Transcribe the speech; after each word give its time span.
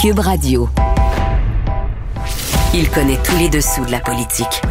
Cube 0.00 0.20
Radio. 0.20 0.66
Il 2.72 2.88
connaît 2.88 3.18
tous 3.22 3.36
les 3.36 3.50
dessous 3.50 3.84
de 3.84 3.90
la 3.90 4.00
politique. 4.00 4.62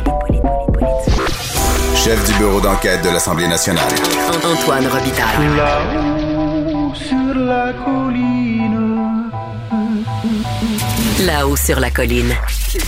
Chef 1.94 2.26
du 2.26 2.34
bureau 2.40 2.60
d'enquête 2.60 3.04
de 3.04 3.10
l'Assemblée 3.10 3.48
nationale. 3.48 3.92
Antoine 4.44 4.88
Robital. 4.88 5.28
Là-haut 5.56 6.96
sur 6.96 7.36
la 7.36 7.74
colline. 7.74 9.30
Là-haut 11.28 11.56
sur 11.56 11.80
la 11.80 11.92
colline. 11.92 12.34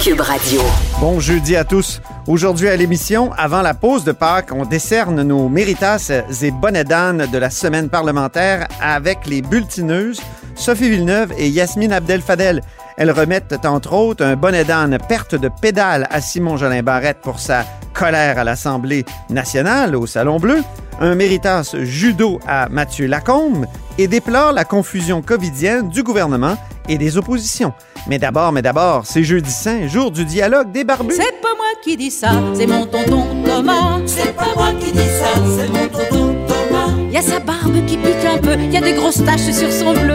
Cube 0.04 0.22
Radio. 0.22 0.62
Bon 1.00 1.20
jeudi 1.20 1.56
à 1.56 1.64
tous. 1.64 2.02
Aujourd'hui 2.26 2.70
à 2.70 2.76
l'émission, 2.76 3.32
avant 3.34 3.62
la 3.62 3.76
pause 3.76 4.04
de 4.04 4.14
Pâques, 4.14 4.50
on 4.52 4.66
décerne 4.66 5.22
nos 5.22 5.48
méritas 5.48 6.12
et 6.42 6.50
bonnets 6.50 6.86
d'âne 6.86 7.28
de 7.32 7.38
la 7.38 7.52
semaine 7.52 7.90
parlementaire 7.90 8.68
avec 8.82 9.28
les 9.28 9.44
bulletineuses 9.44 10.22
Sophie 10.56 10.90
Villeneuve 10.90 11.34
et 11.38 11.50
Yasmine 11.50 11.94
Abdel-Fadel. 11.94 12.62
Elles 12.98 13.12
remettent 13.12 13.66
entre 13.66 13.94
autres 13.94 14.24
un 14.24 14.36
bonnet 14.36 14.64
d'âne 14.64 14.98
perte 15.08 15.36
de 15.36 15.50
pédale 15.62 16.08
à 16.10 16.22
Simon 16.22 16.58
Jolin 16.58 16.84
Barrette 16.84 17.20
pour 17.22 17.40
sa 17.40 17.66
colère 17.94 18.38
à 18.38 18.44
l'Assemblée 18.44 19.06
nationale 19.30 19.96
au 19.96 20.08
Salon 20.08 20.40
Bleu, 20.40 20.64
un 21.00 21.16
méritas 21.16 21.76
judo 21.82 22.40
à 22.48 22.70
Mathieu 22.70 23.08
Lacombe 23.08 23.66
et 23.98 24.08
déplore 24.08 24.54
la 24.54 24.66
confusion 24.66 25.22
covidienne 25.22 25.90
du 25.90 26.04
gouvernement 26.04 26.58
et 26.88 26.98
des 26.98 27.18
oppositions. 27.18 27.74
Mais 28.08 28.18
d'abord, 28.18 28.52
mais 28.52 28.62
d'abord, 28.62 29.06
c'est 29.06 29.24
jeudi 29.24 29.52
saint, 29.52 29.88
jour 29.88 30.12
du 30.12 30.26
dialogue 30.26 30.72
des 30.72 30.84
barbus. 30.84 31.16
C'est 31.16 31.42
pas 31.42 31.56
moi 31.56 31.68
qui 31.84 31.98
dis 31.98 32.12
ça, 32.12 32.32
c'est 32.56 32.66
mon 32.66 32.86
tonton 32.86 33.26
Thomas. 33.46 34.00
C'est 34.06 34.36
pas 34.36 34.54
moi 34.56 34.72
qui 34.80 34.92
dis 34.92 35.00
ça, 35.00 35.40
c'est 35.58 35.70
mon 35.70 35.88
tonton 35.88 36.36
Thomas. 36.48 36.90
Y 37.12 37.18
a 37.18 37.22
sa 37.22 37.40
barbe 37.40 37.86
qui 37.86 37.98
pique 37.98 38.26
un 38.26 38.38
peu, 38.40 38.56
y 38.56 38.78
a 38.78 38.82
des 38.82 38.94
grosses 38.94 39.24
taches 39.24 39.52
sur 39.52 39.72
son 39.72 39.94
bleu. 39.94 40.11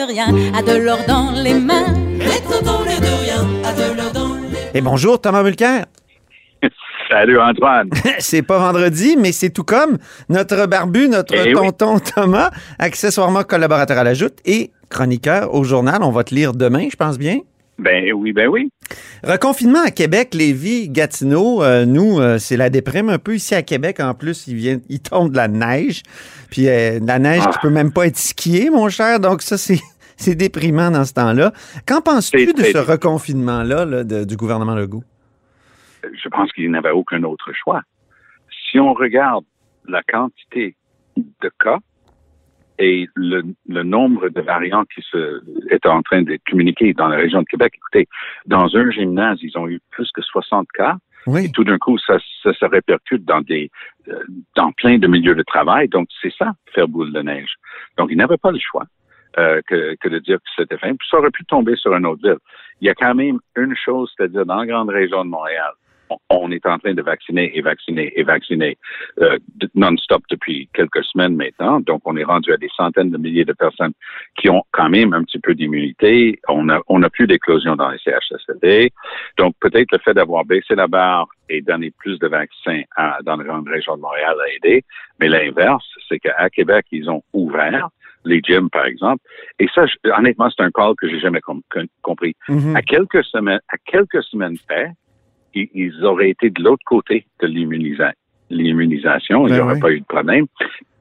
Mais 0.00 0.06
tonton, 0.06 0.06
l'air 0.06 0.06
de 0.06 0.12
rien, 0.12 0.54
a 0.54 0.62
de 0.62 0.76
l'or 0.78 0.98
dans 1.06 1.30
les 1.32 1.54
mains. 1.54 1.92
Mais 2.18 2.40
tonton, 2.40 2.84
l'air 2.84 3.00
de 3.00 3.06
rien, 3.22 3.46
a 3.64 3.72
de 3.72 3.96
l'or 3.96 4.12
dans 4.12 4.34
les 4.34 4.40
mains. 4.40 4.70
Et 4.72 4.80
bonjour 4.80 5.20
Thomas 5.20 5.42
Mulcair. 5.42 5.84
Salut 7.10 7.38
Antoine. 7.38 7.90
c'est 8.18 8.42
pas 8.42 8.58
vendredi, 8.58 9.16
mais 9.18 9.32
c'est 9.32 9.50
tout 9.50 9.64
comme 9.64 9.98
notre 10.30 10.66
barbu, 10.66 11.08
notre 11.08 11.34
Eh 11.34 11.48
oui. 11.48 11.52
tonton 11.54 11.98
Thomas, 11.98 12.50
accessoirement 12.78 13.42
collaborateur 13.42 13.98
à 13.98 14.04
la 14.04 14.14
Joute 14.14 14.38
et 14.46 14.70
chroniqueur 14.88 15.52
au 15.54 15.64
journal. 15.64 16.02
On 16.02 16.12
va 16.12 16.24
te 16.24 16.34
lire 16.34 16.54
demain, 16.54 16.88
je 16.90 16.96
pense 16.96 17.18
bien. 17.18 17.40
Ben 17.80 18.12
oui, 18.12 18.32
ben 18.32 18.48
oui. 18.48 18.70
Reconfinement 19.24 19.82
à 19.84 19.90
Québec, 19.90 20.34
Lévis, 20.34 20.88
Gatineau. 20.90 21.62
euh, 21.62 21.84
nous, 21.86 22.20
euh, 22.20 22.38
c'est 22.38 22.56
la 22.56 22.68
déprime 22.70 23.08
un 23.08 23.18
peu 23.18 23.34
ici 23.34 23.54
à 23.54 23.62
Québec. 23.62 24.00
En 24.00 24.14
plus, 24.14 24.46
il, 24.48 24.54
vient, 24.56 24.78
il 24.88 25.00
tombe 25.00 25.30
de 25.32 25.36
la 25.36 25.48
neige. 25.48 26.02
Puis 26.50 26.68
euh, 26.68 27.00
de 27.00 27.06
la 27.06 27.18
neige 27.18 27.42
Ah. 27.46 27.50
qui 27.52 27.58
peut 27.60 27.70
même 27.70 27.92
pas 27.92 28.06
être 28.06 28.16
skiée, 28.18 28.68
mon 28.70 28.88
cher. 28.88 29.20
Donc 29.20 29.42
ça, 29.42 29.56
c'est... 29.58 29.78
C'est 30.22 30.34
déprimant 30.34 30.90
dans 30.90 31.06
ce 31.06 31.14
temps-là. 31.14 31.50
Qu'en 31.88 32.02
penses-tu 32.02 32.52
de 32.52 32.62
ce 32.62 32.76
reconfinement-là 32.76 33.86
là, 33.86 34.04
de- 34.04 34.24
du 34.24 34.36
gouvernement 34.36 34.74
Legault? 34.74 35.02
Je 36.02 36.28
pense 36.28 36.52
qu'il 36.52 36.70
n'avait 36.70 36.90
aucun 36.90 37.22
autre 37.22 37.50
choix. 37.54 37.80
Si 38.70 38.78
on 38.78 38.92
regarde 38.92 39.46
la 39.88 40.02
quantité 40.02 40.76
de 41.16 41.50
cas 41.58 41.78
et 42.80 43.08
le, 43.14 43.42
le 43.68 43.82
nombre 43.82 44.30
de 44.30 44.40
variants 44.40 44.84
qui 44.86 45.02
se, 45.02 45.42
est 45.70 45.84
en 45.86 46.02
train 46.02 46.22
d'être 46.22 46.42
communiqués 46.48 46.94
dans 46.94 47.08
la 47.08 47.16
région 47.16 47.40
de 47.40 47.46
Québec, 47.46 47.74
écoutez, 47.76 48.08
dans 48.46 48.74
un 48.74 48.90
gymnase, 48.90 49.38
ils 49.42 49.56
ont 49.58 49.68
eu 49.68 49.80
plus 49.90 50.10
que 50.12 50.22
60 50.22 50.66
cas. 50.72 50.96
Oui. 51.26 51.44
Et 51.44 51.50
tout 51.50 51.64
d'un 51.64 51.76
coup, 51.76 51.98
ça, 51.98 52.16
ça 52.42 52.54
se 52.54 52.64
répercute 52.64 53.26
dans 53.26 53.42
des, 53.42 53.70
euh, 54.08 54.24
dans 54.56 54.72
plein 54.72 54.96
de 54.96 55.06
milieux 55.06 55.34
de 55.34 55.42
travail. 55.42 55.88
Donc, 55.88 56.08
c'est 56.22 56.32
ça, 56.32 56.52
faire 56.74 56.88
boule 56.88 57.12
de 57.12 57.20
neige. 57.20 57.52
Donc, 57.98 58.08
il 58.10 58.16
n'avait 58.16 58.38
pas 58.38 58.50
le 58.50 58.58
choix 58.58 58.84
euh, 59.38 59.60
que, 59.68 59.94
que 60.00 60.08
de 60.08 60.18
dire 60.18 60.38
que 60.38 60.50
c'était 60.56 60.78
fin. 60.78 60.94
Puis 60.96 61.06
ça 61.10 61.18
aurait 61.18 61.30
pu 61.30 61.44
tomber 61.44 61.76
sur 61.76 61.94
une 61.94 62.06
autre 62.06 62.22
ville. 62.22 62.38
Il 62.80 62.86
y 62.86 62.90
a 62.90 62.94
quand 62.94 63.14
même 63.14 63.38
une 63.56 63.76
chose, 63.76 64.10
c'est-à-dire 64.16 64.46
dans 64.46 64.56
la 64.56 64.66
grande 64.66 64.88
région 64.88 65.22
de 65.22 65.28
Montréal, 65.28 65.72
on- 66.28 66.50
est 66.50 66.66
en 66.66 66.78
train 66.78 66.94
de 66.94 67.02
vacciner 67.02 67.56
et 67.56 67.60
vacciner 67.62 68.12
et 68.18 68.24
vacciner 68.24 68.76
euh, 69.20 69.38
non-stop 69.76 70.22
depuis 70.30 70.68
quelques 70.74 71.04
semaines 71.04 71.36
maintenant. 71.36 71.78
Donc, 71.78 72.02
on 72.04 72.16
est 72.16 72.24
rendu 72.24 72.52
à 72.52 72.56
des 72.56 72.68
centaines 72.76 73.10
de 73.10 73.18
milliers 73.18 73.44
de 73.44 73.52
personnes 73.52 73.92
qui 74.36 74.48
ont 74.50 74.64
quand 74.72 74.88
même 74.88 75.12
un 75.14 75.22
petit 75.22 75.38
peu 75.38 75.54
d'immunité. 75.54 76.40
On 76.48 76.68
a, 76.68 76.80
on 76.88 77.02
a 77.04 77.10
plus 77.10 77.28
d'éclosion 77.28 77.76
dans 77.76 77.88
les 77.90 77.98
CHSLD. 77.98 78.90
Donc, 79.38 79.54
peut-être 79.60 79.92
le 79.92 79.98
fait 79.98 80.14
d'avoir 80.14 80.44
baissé 80.44 80.74
la 80.74 80.88
barre 80.88 81.28
et 81.48 81.60
donné 81.62 81.92
plus 81.96 82.18
de 82.18 82.26
vaccins 82.26 82.82
à- 82.96 83.18
dans 83.22 83.36
la 83.36 83.44
grande 83.44 83.68
région 83.68 83.96
de 83.96 84.00
Montréal 84.02 84.34
a 84.40 84.48
aidé. 84.54 84.82
Mais 85.20 85.28
l'inverse, 85.28 85.86
c'est 86.08 86.18
qu'à 86.18 86.50
Québec, 86.50 86.86
ils 86.90 87.08
ont 87.08 87.22
ouvert 87.32 87.88
les 88.24 88.40
gyms, 88.42 88.68
par 88.70 88.86
exemple. 88.86 89.22
Et 89.60 89.68
ça, 89.74 89.86
je- 89.86 90.10
honnêtement, 90.10 90.50
c'est 90.50 90.62
un 90.64 90.70
call 90.70 90.94
que 90.96 91.08
j'ai 91.08 91.20
jamais 91.20 91.40
com- 91.40 91.62
com- 91.70 91.86
compris. 92.02 92.34
Mhm. 92.48 92.74
À 92.76 92.82
quelques 92.82 93.24
semaines, 93.24 93.60
à 93.68 93.76
quelques 93.78 94.22
semaines 94.24 94.56
près, 94.68 94.92
ils, 95.54 95.68
ils 95.74 96.04
auraient 96.04 96.30
été 96.30 96.50
de 96.50 96.62
l'autre 96.62 96.84
côté 96.84 97.26
de 97.40 97.46
l'immunisa- 97.46 98.14
l'immunisation. 98.50 99.46
Il 99.46 99.52
n'y 99.52 99.58
Ben 99.58 99.64
aurait 99.64 99.74
oui. 99.74 99.80
pas 99.80 99.90
eu 99.92 100.00
de 100.00 100.04
problème. 100.06 100.46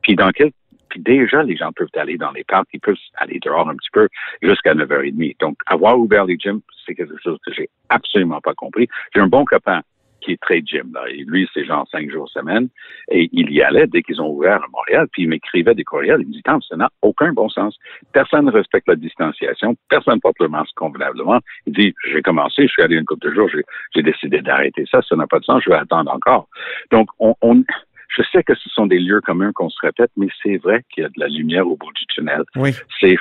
Puis 0.02 0.16
dans 0.16 0.30
quel, 0.32 0.52
puis 0.90 1.00
déjà, 1.02 1.44
les 1.44 1.56
gens 1.56 1.72
peuvent 1.72 1.88
aller 1.96 2.18
dans 2.18 2.32
les 2.32 2.44
parcs, 2.44 2.68
ils 2.74 2.80
peuvent 2.80 2.96
aller 3.16 3.40
dehors 3.40 3.70
un 3.70 3.76
petit 3.76 3.90
peu 3.94 4.08
jusqu'à 4.42 4.74
9h30. 4.74 5.36
Donc, 5.40 5.58
avoir 5.68 6.00
ouvert 6.00 6.26
les 6.26 6.38
gyms, 6.38 6.62
c'est 6.86 6.96
quelque 6.96 7.18
chose 7.24 7.38
que 7.46 7.54
j'ai 7.54 7.70
absolument 7.90 8.42
pas 8.42 8.54
compris. 8.56 8.88
J'ai 9.14 9.22
un 9.22 9.28
bon 9.28 9.46
copain 9.46 9.82
qui 10.20 10.32
est 10.34 10.42
très 10.42 10.62
gym. 10.62 10.92
Là. 10.94 11.04
Et 11.10 11.24
lui, 11.26 11.48
c'est 11.54 11.66
genre 11.66 11.88
cinq 11.92 12.10
jours 12.10 12.30
semaine. 12.30 12.70
Et 13.12 13.30
il 13.32 13.52
y 13.52 13.62
allait 13.62 13.88
dès 13.88 14.02
qu'ils 14.02 14.22
ont 14.22 14.30
ouvert 14.30 14.64
à 14.64 14.68
Montréal, 14.72 15.08
puis 15.12 15.24
il 15.24 15.30
m'écrivait 15.30 15.76
des 15.76 15.84
courriels. 15.84 16.22
Il 16.22 16.28
me 16.28 16.34
dit, 16.34 16.44
Tom, 16.44 16.62
ça 16.62 16.76
n'a 16.76 16.90
aucun 17.02 17.34
bon 17.34 17.50
sens. 17.50 17.78
Personne 18.14 18.46
ne 18.46 18.52
respecte 18.52 18.88
la 18.88 18.96
distanciation. 18.96 19.76
Personne 19.90 20.20
porte 20.20 20.40
le 20.40 20.48
masque 20.48 20.74
convenablement. 20.76 21.40
Il 21.66 21.74
dit, 21.74 21.94
j'ai 22.12 22.22
commencé, 22.22 22.64
je 22.68 22.72
suis 22.72 22.84
allé 22.84 22.96
une 22.96 23.06
couple 23.06 23.28
de 23.28 23.34
jours, 23.34 23.50
j'ai, 23.50 24.02
décidé 24.02 24.42
d'arrêter 24.42 24.86
ça. 24.90 25.02
Ça 25.02 25.16
n'a 25.16 25.28
pas 25.28 25.40
de 25.40 25.46
sens. 25.46 25.62
Je 25.64 25.70
vais 25.70 25.76
attendre 25.76 26.12
encore. 26.12 26.48
Donc, 26.92 27.10
on, 27.20 27.36
on- 27.42 27.64
je 28.10 28.24
sais 28.32 28.44
que 28.44 28.56
ce 28.56 28.70
sont 28.70 28.88
des 28.88 29.00
lieux 29.00 29.22
communs 29.22 29.52
qu'on 29.54 29.70
se 29.70 29.80
répète, 29.82 30.12
mais 30.18 30.28
c'est 30.44 30.58
vrai 30.58 30.84
qu'il 30.90 31.04
y 31.04 31.06
a 31.06 31.10
de 31.10 31.20
la 31.20 31.28
lumière 31.28 31.68
au 31.68 31.76
bout 31.76 31.92
du 31.94 32.06
tunnel. 32.08 32.44
Oui. 32.56 32.72
C'est 33.00 33.16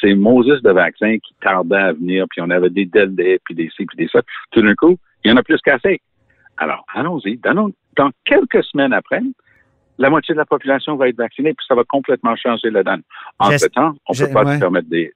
c'est 0.00 0.14
Moses 0.14 0.62
de 0.62 0.70
vaccin 0.70 1.16
qui 1.18 1.34
tardait 1.40 1.76
à 1.76 1.92
venir, 1.92 2.26
puis 2.30 2.40
on 2.42 2.50
avait 2.50 2.70
des 2.70 2.84
délais, 2.84 3.38
puis 3.44 3.54
des 3.54 3.70
ci, 3.76 3.86
puis 3.86 3.96
des 3.96 4.08
ça. 4.08 4.20
Tout 4.52 4.62
d'un 4.62 4.74
coup, 4.74 4.98
il 5.24 5.30
y 5.30 5.32
en 5.32 5.36
a 5.36 5.42
plus 5.42 5.60
qu'assez. 5.62 6.00
Alors, 6.58 6.84
allons-y. 6.94 7.38
Dans, 7.38 7.70
dans 7.96 8.10
quelques 8.24 8.64
semaines 8.64 8.92
après, 8.92 9.20
la 9.98 10.10
moitié 10.10 10.34
de 10.34 10.38
la 10.38 10.44
population 10.44 10.96
va 10.96 11.08
être 11.08 11.16
vaccinée, 11.16 11.54
puis 11.54 11.64
ça 11.66 11.74
va 11.74 11.84
complètement 11.84 12.36
changer 12.36 12.70
la 12.70 12.82
donne. 12.82 13.02
Entre-temps, 13.38 13.94
on 14.08 14.12
ne 14.12 14.26
peut 14.26 14.32
pas 14.32 14.44
ouais. 14.44 14.58
permettre 14.58 14.88
des... 14.88 15.12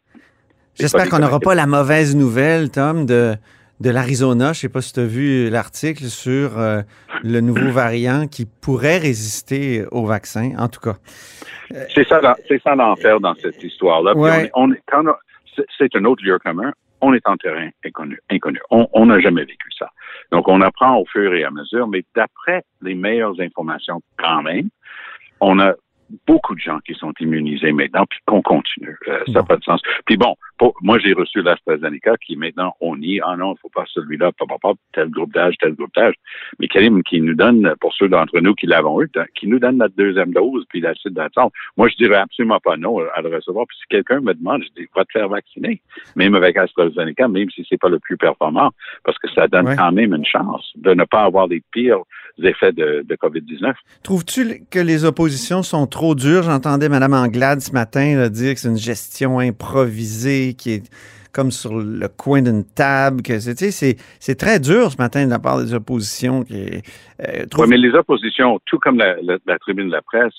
J'espère 0.75 1.09
qu'on 1.09 1.19
n'aura 1.19 1.41
pas 1.41 1.55
la 1.55 1.67
mauvaise 1.67 2.17
nouvelle, 2.17 2.71
Tom, 2.71 3.05
de, 3.05 3.35
de 3.81 3.91
l'Arizona. 3.91 4.47
Je 4.47 4.51
ne 4.51 4.55
sais 4.55 4.69
pas 4.69 4.81
si 4.81 4.93
tu 4.93 5.01
as 5.01 5.07
vu 5.07 5.51
l'article 5.51 6.05
sur 6.05 6.59
euh, 6.59 6.83
le 7.23 7.41
nouveau 7.41 7.71
variant 7.73 8.27
qui 8.27 8.47
pourrait 8.47 8.99
résister 8.99 9.85
au 9.91 10.07
vaccin, 10.07 10.53
en 10.59 10.69
tout 10.69 10.81
cas. 10.81 10.97
C'est 11.95 12.07
ça, 12.09 12.21
c'est 12.49 12.63
ça 12.63 12.75
l'enfer 12.75 13.21
dans 13.21 13.35
cette 13.35 13.63
histoire-là. 13.63 14.17
Ouais. 14.17 14.51
On, 14.55 14.71
on 14.93 15.15
c'est 15.79 15.95
un 15.97 16.05
autre 16.05 16.25
lieu 16.25 16.39
commun. 16.39 16.73
On 17.01 17.15
est 17.15 17.27
en 17.27 17.37
terrain 17.37 17.71
inconnu. 17.85 18.19
inconnu. 18.31 18.61
On 18.71 18.89
on 18.93 19.07
n'a 19.07 19.21
jamais 19.21 19.45
vécu 19.45 19.69
ça. 19.79 19.89
Donc, 20.33 20.49
on 20.49 20.61
apprend 20.61 20.99
au 20.99 21.07
fur 21.07 21.33
et 21.35 21.45
à 21.45 21.51
mesure, 21.51 21.89
mais 21.89 22.05
d'après 22.15 22.63
les 22.83 22.95
meilleures 22.95 23.41
informations 23.41 24.01
quand 24.17 24.43
même, 24.43 24.69
on 25.41 25.59
a 25.59 25.75
beaucoup 26.27 26.55
de 26.55 26.61
gens 26.61 26.79
qui 26.87 26.95
sont 26.95 27.13
immunisés 27.21 27.73
maintenant, 27.73 28.05
puis 28.09 28.19
qu'on 28.27 28.43
continue. 28.43 28.97
Euh, 29.09 29.19
ça 29.27 29.33
n'a 29.33 29.41
Bon. 29.41 29.47
pas 29.47 29.57
de 29.57 29.65
sens. 29.65 29.81
Puis 30.07 30.17
bon, 30.17 30.35
pour- 30.59 30.75
moi, 30.83 30.99
j'ai 30.99 31.13
reçu 31.13 31.43
l'AstraZeneca 31.43 32.17
qui 32.25 32.37
maintenant, 32.37 32.75
on 32.81 32.97
nie, 32.97 33.21
ah 33.25 33.37
non, 33.37 33.55
il 33.55 33.61
faut 33.61 33.69
pas 33.69 33.85
celui-là, 33.93 34.33
pop, 34.33 34.49
pop, 34.49 34.61
pop, 34.61 34.79
tel 34.93 35.09
groupe 35.11 35.33
d'âge, 35.33 35.55
tel 35.61 35.75
groupe 35.75 35.95
d'âge. 35.95 36.15
Mais 36.59 36.69
Karim, 36.69 37.03
qui 37.03 37.21
nous 37.21 37.35
donne, 37.35 37.75
pour 37.81 37.93
ceux 37.95 38.09
d'entre 38.09 38.41
nous 38.41 38.55
qui 38.55 38.67
l'avons 38.67 39.01
eu, 39.03 39.09
qui 39.35 39.47
nous 39.47 39.59
donne 39.59 39.77
notre 39.79 39.95
deuxième 39.97 40.33
dose, 40.33 40.65
puis 40.69 40.81
la 40.81 40.95
suite 40.95 41.15
d'attente. 41.15 41.53
Moi, 41.77 41.89
je 41.89 41.97
dirais 41.97 42.17
absolument 42.17 42.61
pas 42.61 42.77
non 42.77 42.99
à 43.15 43.21
le 43.23 43.35
recevoir. 43.35 43.67
Puis 43.67 43.77
si 43.81 43.85
quelqu'un 43.89 44.21
me 44.21 44.35
demande, 44.35 44.63
je 44.63 44.83
dis, 44.83 44.89
va 44.95 45.05
te 45.05 45.13
faire 45.13 45.29
vacciner. 45.29 45.81
Même 46.17 46.35
avec 46.35 46.57
AstraZeneca, 46.57 47.29
même 47.29 47.51
si 47.51 47.65
c'est 47.69 47.79
pas 47.81 47.89
le 47.89 47.99
plus 47.99 48.17
performant, 48.17 48.71
parce 49.05 49.19
que 49.19 49.29
ça 49.31 49.47
donne 49.49 49.69
Ouais. 49.69 49.77
quand 49.77 49.93
même 49.93 50.15
une 50.15 50.25
chance 50.25 50.73
de 50.77 50.95
ne 50.95 51.05
pas 51.05 51.23
avoir 51.23 51.47
les 51.47 51.63
pires 51.73 51.99
effets 52.43 52.73
de, 52.73 53.05
de 53.07 53.15
COVID-19. 53.17 53.75
Trouves-tu 54.03 54.63
que 54.71 54.79
les 54.79 55.05
oppositions 55.05 55.63
sont 55.63 55.87
trop 55.87 56.00
dures? 56.15 56.43
J'entendais 56.43 56.89
Mme 56.89 57.15
Anglade 57.15 57.61
ce 57.61 57.73
matin 57.73 58.17
là, 58.17 58.29
dire 58.29 58.55
que 58.55 58.61
c'est 58.61 58.69
une 58.69 58.79
gestion 58.79 59.39
improvisée 59.39 60.55
qui 60.55 60.73
est 60.73 60.91
comme 61.33 61.51
sur 61.51 61.79
le 61.79 62.09
coin 62.09 62.43
d'une 62.43 62.65
table. 62.65 63.23
que 63.23 63.39
c'est, 63.39 63.55
tu 63.55 63.71
sais, 63.71 63.97
c'est, 64.19 64.35
très 64.35 64.59
dur 64.59 64.91
ce 64.91 64.97
matin 64.97 65.25
de 65.25 65.31
la 65.31 65.39
part 65.39 65.63
des 65.63 65.75
oppositions. 65.75 66.43
Qui, 66.43 66.83
euh, 67.29 67.47
mais 67.69 67.77
les 67.77 67.93
oppositions, 67.95 68.59
tout 68.67 68.79
comme 68.79 68.99
la, 68.99 69.15
la- 69.23 69.39
la 69.47 69.59
tribune 69.59 69.89
de 69.89 69.93
la 69.93 70.03
presse, 70.03 70.35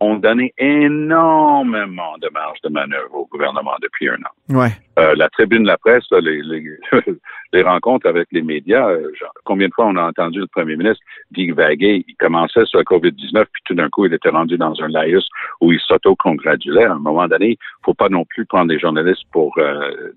ont 0.00 0.16
donné 0.16 0.52
énormément 0.58 2.16
de 2.18 2.28
marge 2.32 2.60
de 2.62 2.68
manœuvre 2.68 3.14
au 3.14 3.26
gouvernement 3.26 3.74
depuis 3.82 4.08
un 4.08 4.14
an. 4.14 4.56
Ouais. 4.56 4.70
Euh, 4.98 5.14
la 5.16 5.28
tribune 5.28 5.62
de 5.62 5.68
la 5.68 5.78
presse, 5.78 6.04
là, 6.10 6.20
les, 6.20 6.42
les, 6.42 6.64
les, 7.52 7.62
rencontres 7.62 8.06
avec 8.06 8.28
les 8.32 8.42
médias, 8.42 8.88
euh, 8.88 9.12
genre, 9.18 9.32
combien 9.44 9.68
de 9.68 9.72
fois 9.74 9.86
on 9.86 9.96
a 9.96 10.02
entendu 10.02 10.40
le 10.40 10.46
premier 10.46 10.76
ministre 10.76 11.02
divaguer, 11.30 12.04
il 12.06 12.16
commençait 12.16 12.64
sur 12.64 12.78
la 12.78 12.84
COVID-19, 12.84 13.44
puis 13.52 13.62
tout 13.64 13.74
d'un 13.74 13.88
coup, 13.88 14.06
il 14.06 14.14
était 14.14 14.28
rendu 14.28 14.56
dans 14.56 14.80
un 14.80 14.88
laïus 14.88 15.28
où 15.60 15.72
il 15.72 15.80
s'auto-congratulait. 15.80 16.84
À 16.84 16.92
un 16.92 16.98
moment 16.98 17.26
donné, 17.28 17.50
il 17.50 17.84
faut 17.84 17.94
pas 17.94 18.08
non 18.08 18.24
plus 18.24 18.46
prendre 18.46 18.70
les 18.70 18.78
journalistes 18.78 19.24
pour 19.32 19.54
euh, 19.58 20.12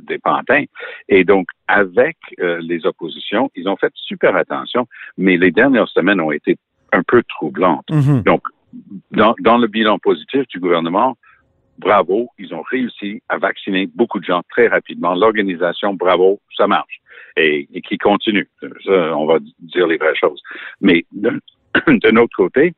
des 0.00 0.18
pantins. 0.18 0.64
Et 1.08 1.24
donc, 1.24 1.46
avec 1.68 2.16
euh, 2.40 2.58
les 2.60 2.86
oppositions, 2.86 3.50
ils 3.54 3.68
ont 3.68 3.76
fait 3.76 3.92
super 3.94 4.36
attention, 4.36 4.86
mais 5.16 5.36
les 5.36 5.50
dernières 5.50 5.88
semaines 5.88 6.20
ont 6.20 6.32
été 6.32 6.56
un 6.92 7.02
peu 7.02 7.22
troublantes. 7.28 7.90
Mhm. 7.90 8.22
Donc, 8.22 8.42
dans, 9.10 9.34
dans 9.40 9.58
le 9.58 9.66
bilan 9.66 9.98
positif 9.98 10.46
du 10.48 10.60
gouvernement, 10.60 11.16
bravo, 11.78 12.28
ils 12.38 12.54
ont 12.54 12.62
réussi 12.62 13.22
à 13.28 13.38
vacciner 13.38 13.88
beaucoup 13.94 14.18
de 14.18 14.24
gens 14.24 14.42
très 14.50 14.68
rapidement. 14.68 15.14
L'organisation, 15.14 15.94
bravo, 15.94 16.40
ça 16.56 16.66
marche. 16.66 17.00
Et, 17.36 17.68
et 17.74 17.82
qui 17.82 17.98
continue. 17.98 18.48
Ça, 18.84 19.16
on 19.16 19.26
va 19.26 19.38
dire 19.58 19.86
les 19.86 19.98
vraies 19.98 20.14
choses. 20.14 20.40
Mais 20.80 21.04
d'un 21.12 21.38
d'un 21.86 22.16
autre 22.16 22.36
côté, 22.36 22.74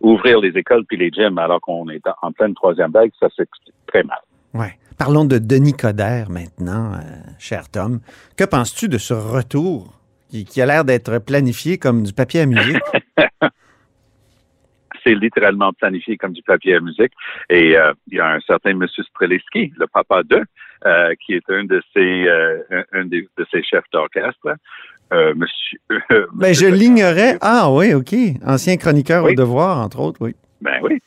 ouvrir 0.00 0.40
les 0.40 0.56
écoles 0.56 0.84
puis 0.86 0.96
les 0.96 1.10
gyms 1.10 1.38
alors 1.38 1.60
qu'on 1.60 1.88
est 1.88 2.02
en 2.22 2.32
pleine 2.32 2.54
troisième 2.54 2.92
vague, 2.92 3.10
ça 3.18 3.28
s'explique 3.36 3.74
très 3.86 4.02
mal. 4.02 4.18
Ouais. 4.54 4.78
Parlons 4.96 5.24
de 5.24 5.38
Denis 5.38 5.74
Coderre 5.74 6.28
maintenant, 6.28 6.94
euh, 6.94 6.98
cher 7.38 7.68
Tom. 7.68 8.00
Que 8.36 8.44
penses-tu 8.44 8.88
de 8.88 8.98
ce 8.98 9.14
retour 9.14 9.92
qui, 10.28 10.44
qui 10.44 10.60
a 10.60 10.66
l'air 10.66 10.84
d'être 10.84 11.18
planifié 11.18 11.78
comme 11.78 12.02
du 12.02 12.12
papier 12.12 12.40
à 12.40 12.46
musique? 12.46 12.82
c'est 15.08 15.14
littéralement 15.14 15.72
planifié 15.72 16.16
comme 16.16 16.32
du 16.32 16.42
papier 16.42 16.74
à 16.76 16.80
musique. 16.80 17.12
Et 17.48 17.76
euh, 17.76 17.92
il 18.10 18.18
y 18.18 18.20
a 18.20 18.28
un 18.32 18.40
certain 18.40 18.74
Monsieur 18.74 19.02
Streliski, 19.04 19.72
le 19.76 19.86
papa 19.86 20.22
d'eux, 20.22 20.44
euh, 20.86 21.14
qui 21.24 21.34
est 21.34 21.48
un 21.50 21.64
de 21.64 21.82
ses, 21.94 22.26
euh, 22.28 22.58
un, 22.70 23.00
un 23.00 23.04
de 23.06 23.26
ses 23.50 23.62
chefs 23.62 23.84
d'orchestre. 23.92 24.56
Euh, 25.12 25.34
monsieur, 25.34 25.78
Ben, 26.34 26.52
je 26.54 26.66
l'ignorais. 26.66 27.38
Ah 27.40 27.70
oui, 27.70 27.94
OK. 27.94 28.14
Ancien 28.46 28.76
chroniqueur 28.76 29.24
Oui. 29.24 29.32
au 29.32 29.34
devoir, 29.34 29.78
entre 29.78 30.00
autres, 30.00 30.18
oui. 30.20 30.34
Ben 30.60 30.78
oui. 30.82 30.98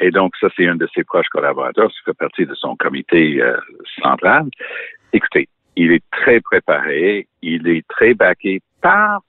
Et 0.00 0.10
donc, 0.12 0.34
ça, 0.40 0.48
c'est 0.56 0.68
un 0.68 0.76
de 0.76 0.86
ses 0.94 1.02
proches 1.02 1.28
collaborateurs, 1.28 1.88
qui 1.88 1.98
fait 2.04 2.16
partie 2.16 2.46
de 2.46 2.54
son 2.54 2.76
comité 2.76 3.42
euh, 3.42 3.56
central. 4.00 4.44
Écoutez, 5.12 5.48
il 5.74 5.92
est 5.92 6.04
très 6.12 6.40
préparé, 6.40 7.26
il 7.42 7.66
est 7.66 7.84
très 7.88 8.14
baqué 8.14 8.60
par 8.80 9.22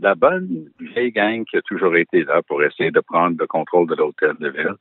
la 0.00 0.14
bonne 0.14 0.68
vieille 0.80 1.12
gang 1.12 1.44
qui 1.44 1.56
a 1.56 1.62
toujours 1.62 1.96
été 1.96 2.24
là 2.24 2.42
pour 2.42 2.62
essayer 2.62 2.90
de 2.90 3.00
prendre 3.00 3.36
le 3.38 3.46
contrôle 3.46 3.88
de 3.88 3.94
l'hôtel 3.94 4.34
de 4.40 4.48
ville. 4.48 4.74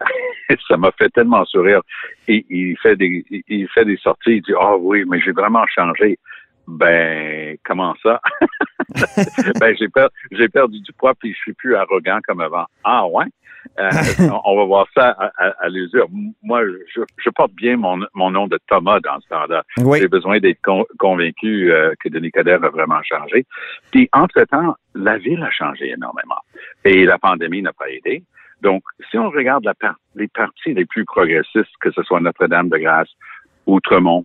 ça 0.68 0.76
m'a 0.76 0.90
fait 0.92 1.10
tellement 1.10 1.44
sourire. 1.44 1.80
Il 2.28 2.76
fait 2.82 2.96
des, 2.96 3.24
il 3.48 3.68
fait 3.68 3.84
des 3.84 3.96
sorties, 3.98 4.36
il 4.36 4.42
dit, 4.42 4.52
ah 4.58 4.76
oui, 4.76 5.04
mais 5.06 5.20
j'ai 5.20 5.32
vraiment 5.32 5.66
changé. 5.66 6.18
Ben, 6.66 7.56
comment 7.64 7.94
ça? 8.02 8.20
ben, 9.60 9.76
j'ai 9.78 9.88
per- 9.88 10.08
j'ai 10.32 10.48
perdu 10.48 10.80
du 10.80 10.92
poids 10.92 11.14
puis 11.14 11.32
je 11.32 11.38
suis 11.38 11.52
plus 11.52 11.74
arrogant 11.76 12.18
comme 12.26 12.40
avant. 12.40 12.66
Ah 12.84 13.06
ouais? 13.06 13.26
Euh, 13.78 13.90
on- 14.44 14.56
va 14.56 14.64
voir 14.64 14.86
ça 14.94 15.08
à, 15.10 15.32
à, 15.36 15.48
à 15.60 15.68
l'usure. 15.68 16.06
Moi, 16.42 16.62
je, 16.94 17.00
je 17.18 17.30
porte 17.30 17.52
bien 17.52 17.76
mon, 17.76 17.98
mon 18.14 18.30
nom 18.30 18.46
de 18.46 18.58
Thomas 18.68 19.00
dans 19.00 19.18
ce 19.20 19.28
temps-là. 19.28 19.62
Oui. 19.78 20.00
J'ai 20.00 20.08
besoin 20.08 20.38
d'être 20.38 20.60
con- 20.62 20.86
convaincu 20.98 21.72
euh, 21.72 21.92
que 22.02 22.08
Denis 22.08 22.30
Coderre 22.30 22.62
a 22.64 22.68
vraiment 22.68 23.02
changé. 23.02 23.44
Puis, 23.90 24.08
entre-temps, 24.12 24.76
la 24.94 25.18
ville 25.18 25.42
a 25.42 25.50
changé 25.50 25.90
énormément. 25.90 26.38
Et 26.84 27.04
la 27.04 27.18
pandémie 27.18 27.62
n'a 27.62 27.72
pas 27.72 27.88
aidé. 27.90 28.22
Donc, 28.62 28.82
si 29.10 29.18
on 29.18 29.30
regarde 29.30 29.64
la 29.64 29.74
par- 29.74 29.96
les 30.14 30.28
parties 30.28 30.74
les 30.74 30.84
plus 30.86 31.04
progressistes, 31.04 31.72
que 31.80 31.90
ce 31.90 32.02
soit 32.02 32.20
Notre-Dame-de-Grâce, 32.20 33.08
Outremont, 33.66 34.24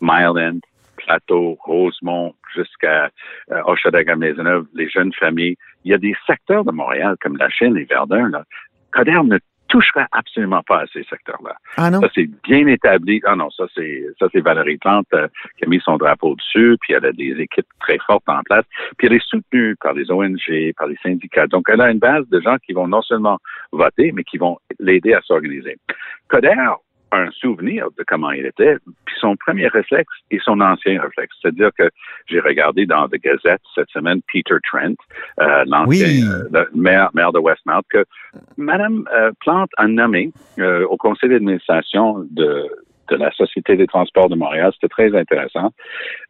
Mile 0.00 0.38
End, 0.38 0.58
Plateau, 0.96 1.56
Rosemont, 1.64 2.34
jusqu'à 2.54 3.10
euh, 3.50 3.60
Hochelaga-Maisonneuve, 3.64 4.66
les 4.74 4.88
jeunes 4.88 5.12
familles, 5.12 5.56
il 5.84 5.90
y 5.90 5.94
a 5.94 5.98
des 5.98 6.14
secteurs 6.26 6.64
de 6.64 6.70
Montréal, 6.70 7.16
comme 7.20 7.36
la 7.36 7.50
Chine 7.50 7.76
et 7.76 7.84
Verdun, 7.84 8.28
là. 8.30 8.44
Coderre 8.94 9.24
ne 9.24 9.38
touchera 9.68 10.06
absolument 10.12 10.62
pas 10.62 10.82
à 10.82 10.86
ces 10.92 11.02
secteurs-là. 11.04 11.56
Ah 11.76 11.90
non? 11.90 12.00
Ça, 12.00 12.08
c'est 12.14 12.28
bien 12.44 12.66
établi. 12.68 13.20
Ah 13.24 13.34
non, 13.34 13.50
ça, 13.50 13.64
c'est, 13.74 14.04
ça, 14.20 14.28
c'est 14.32 14.40
Valérie 14.40 14.76
Plante 14.76 15.06
euh, 15.14 15.26
qui 15.58 15.64
a 15.64 15.68
mis 15.68 15.80
son 15.80 15.96
drapeau 15.96 16.36
dessus, 16.36 16.76
puis 16.80 16.92
elle 16.92 17.04
a 17.06 17.12
des 17.12 17.34
équipes 17.40 17.66
très 17.80 17.98
fortes 18.06 18.28
en 18.28 18.42
place, 18.42 18.64
puis 18.96 19.08
elle 19.08 19.14
est 19.14 19.26
soutenue 19.26 19.74
par 19.80 19.94
les 19.94 20.10
ONG, 20.12 20.72
par 20.76 20.86
les 20.86 20.96
syndicats. 21.02 21.48
Donc, 21.48 21.64
elle 21.68 21.80
a 21.80 21.90
une 21.90 21.98
base 21.98 22.28
de 22.28 22.40
gens 22.40 22.56
qui 22.64 22.72
vont 22.72 22.86
non 22.86 23.02
seulement 23.02 23.38
voter, 23.72 24.12
mais 24.12 24.22
qui 24.22 24.38
vont 24.38 24.58
l'aider 24.78 25.12
à 25.12 25.20
s'organiser. 25.22 25.76
Coder 26.28 26.54
un 27.14 27.30
souvenir 27.30 27.88
de 27.98 28.04
comment 28.06 28.30
il 28.30 28.46
était, 28.46 28.76
puis 29.04 29.14
son 29.20 29.36
premier 29.36 29.68
réflexe 29.68 30.12
et 30.30 30.38
son 30.44 30.60
ancien 30.60 31.00
réflexe. 31.00 31.34
C'est-à-dire 31.40 31.70
que 31.78 31.88
j'ai 32.26 32.40
regardé 32.40 32.86
dans 32.86 33.08
The 33.08 33.16
Gazette 33.22 33.62
cette 33.74 33.90
semaine 33.90 34.20
Peter 34.32 34.56
Trent, 34.70 34.94
euh, 35.40 35.64
l'ancien 35.66 35.86
Oui. 35.86 36.24
euh, 36.54 36.64
maire, 36.74 37.10
maire 37.14 37.32
de 37.32 37.38
Westmount, 37.38 37.82
que 37.90 38.04
Madame 38.56 39.04
euh, 39.12 39.32
Plante 39.40 39.70
a 39.76 39.86
nommé 39.86 40.32
au 40.58 40.96
conseil 40.96 41.30
d'administration 41.30 42.26
de, 42.30 42.68
de 43.08 43.16
la 43.16 43.30
Société 43.32 43.76
des 43.76 43.86
transports 43.86 44.28
de 44.28 44.34
Montréal. 44.34 44.72
C'était 44.74 44.88
très 44.88 45.14
intéressant. 45.14 45.70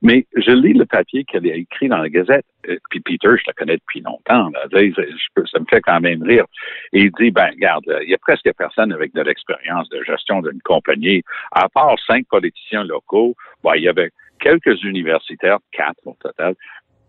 Mais 0.03 0.27
je 0.37 0.51
lis 0.51 0.75
le 0.75 0.87
papier 0.87 1.25
qu'elle 1.25 1.47
a 1.47 1.55
écrit 1.55 1.89
dans 1.89 1.99
la 1.99 2.09
Gazette. 2.09 2.47
Euh, 2.69 2.77
Puis 2.91 3.01
Peter, 3.01 3.29
je 3.29 3.45
le 3.47 3.53
connais 3.57 3.77
depuis 3.77 4.01
longtemps. 4.01 4.51
Là. 4.51 4.67
Ça 4.71 5.59
me 5.61 5.67
fait 5.69 5.81
quand 5.81 6.01
même 6.01 6.23
rire. 6.23 6.47
Et 6.93 7.03
il 7.03 7.13
dit, 7.13 7.31
ben, 7.31 7.51
regarde, 7.51 7.85
il 8.03 8.11
y 8.11 8.15
a 8.15 8.19
presque 8.19 8.51
personne 8.57 8.93
avec 8.93 9.15
de 9.15 9.23
l'expérience 9.23 9.89
de 9.89 10.03
gestion 10.05 10.43
d'une 10.43 10.61
compagnie, 10.63 11.23
à 11.53 11.69
part 11.69 11.97
cinq 12.07 12.27
politiciens 12.29 12.85
locaux. 12.85 13.35
Il 13.75 13.83
y 13.83 13.89
avait 13.89 14.11
quelques 14.41 14.83
universitaires, 14.83 15.59
quatre 15.73 16.01
au 16.05 16.17
total, 16.21 16.55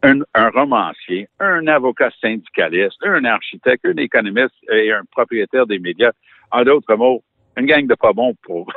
un, 0.04 0.20
un 0.36 0.50
romancier, 0.50 1.28
un 1.40 1.68
avocat 1.68 2.12
syndicaliste, 2.22 2.98
un 3.04 3.26
architecte, 3.26 3.86
un 3.86 3.98
économiste 3.98 4.56
et 4.72 4.92
un 4.92 5.02
propriétaire 5.12 5.66
des 5.66 5.80
médias. 5.80 6.12
En 6.52 6.64
d'autres 6.64 6.96
mots, 6.96 7.24
une 7.58 7.66
gang 7.66 7.88
de 7.88 7.96
pas 7.96 8.14
bons 8.14 8.36
pour, 8.44 8.72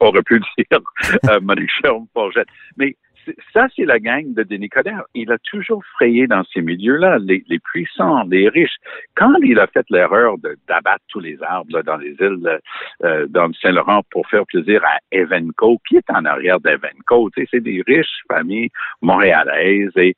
aurait 0.00 0.22
pu 0.22 0.40
dire, 0.58 0.80
euh. 1.30 1.40
Mais 2.76 2.96
ça, 3.52 3.66
c'est 3.74 3.84
la 3.84 3.98
gang 3.98 4.34
de 4.34 4.42
Denis 4.42 4.68
Coderre. 4.68 5.04
Il 5.14 5.32
a 5.32 5.38
toujours 5.38 5.82
frayé 5.94 6.26
dans 6.26 6.42
ces 6.52 6.60
milieux-là, 6.60 7.18
les, 7.18 7.42
puissants, 7.58 8.24
les 8.24 8.48
riches. 8.48 8.76
Quand 9.14 9.34
il 9.42 9.58
a 9.58 9.66
fait 9.66 9.86
l'erreur 9.90 10.36
d'abattre 10.68 11.04
tous 11.08 11.20
les 11.20 11.42
arbres 11.42 11.82
dans 11.82 11.96
les 11.96 12.14
îles 12.20 12.60
euh, 13.02 13.26
dans 13.28 13.46
le 13.46 13.54
Saint-Laurent 13.54 14.02
pour 14.10 14.28
faire 14.28 14.44
plaisir 14.46 14.84
à 14.84 14.98
Evenco, 15.12 15.80
qui 15.88 15.96
est 15.96 16.10
en 16.10 16.24
arrière 16.24 16.60
d'Evenco, 16.60 17.30
c'est 17.34 17.60
des 17.60 17.82
riches 17.86 18.22
familles 18.28 18.70
montréalaises 19.00 19.92
et 19.96 20.14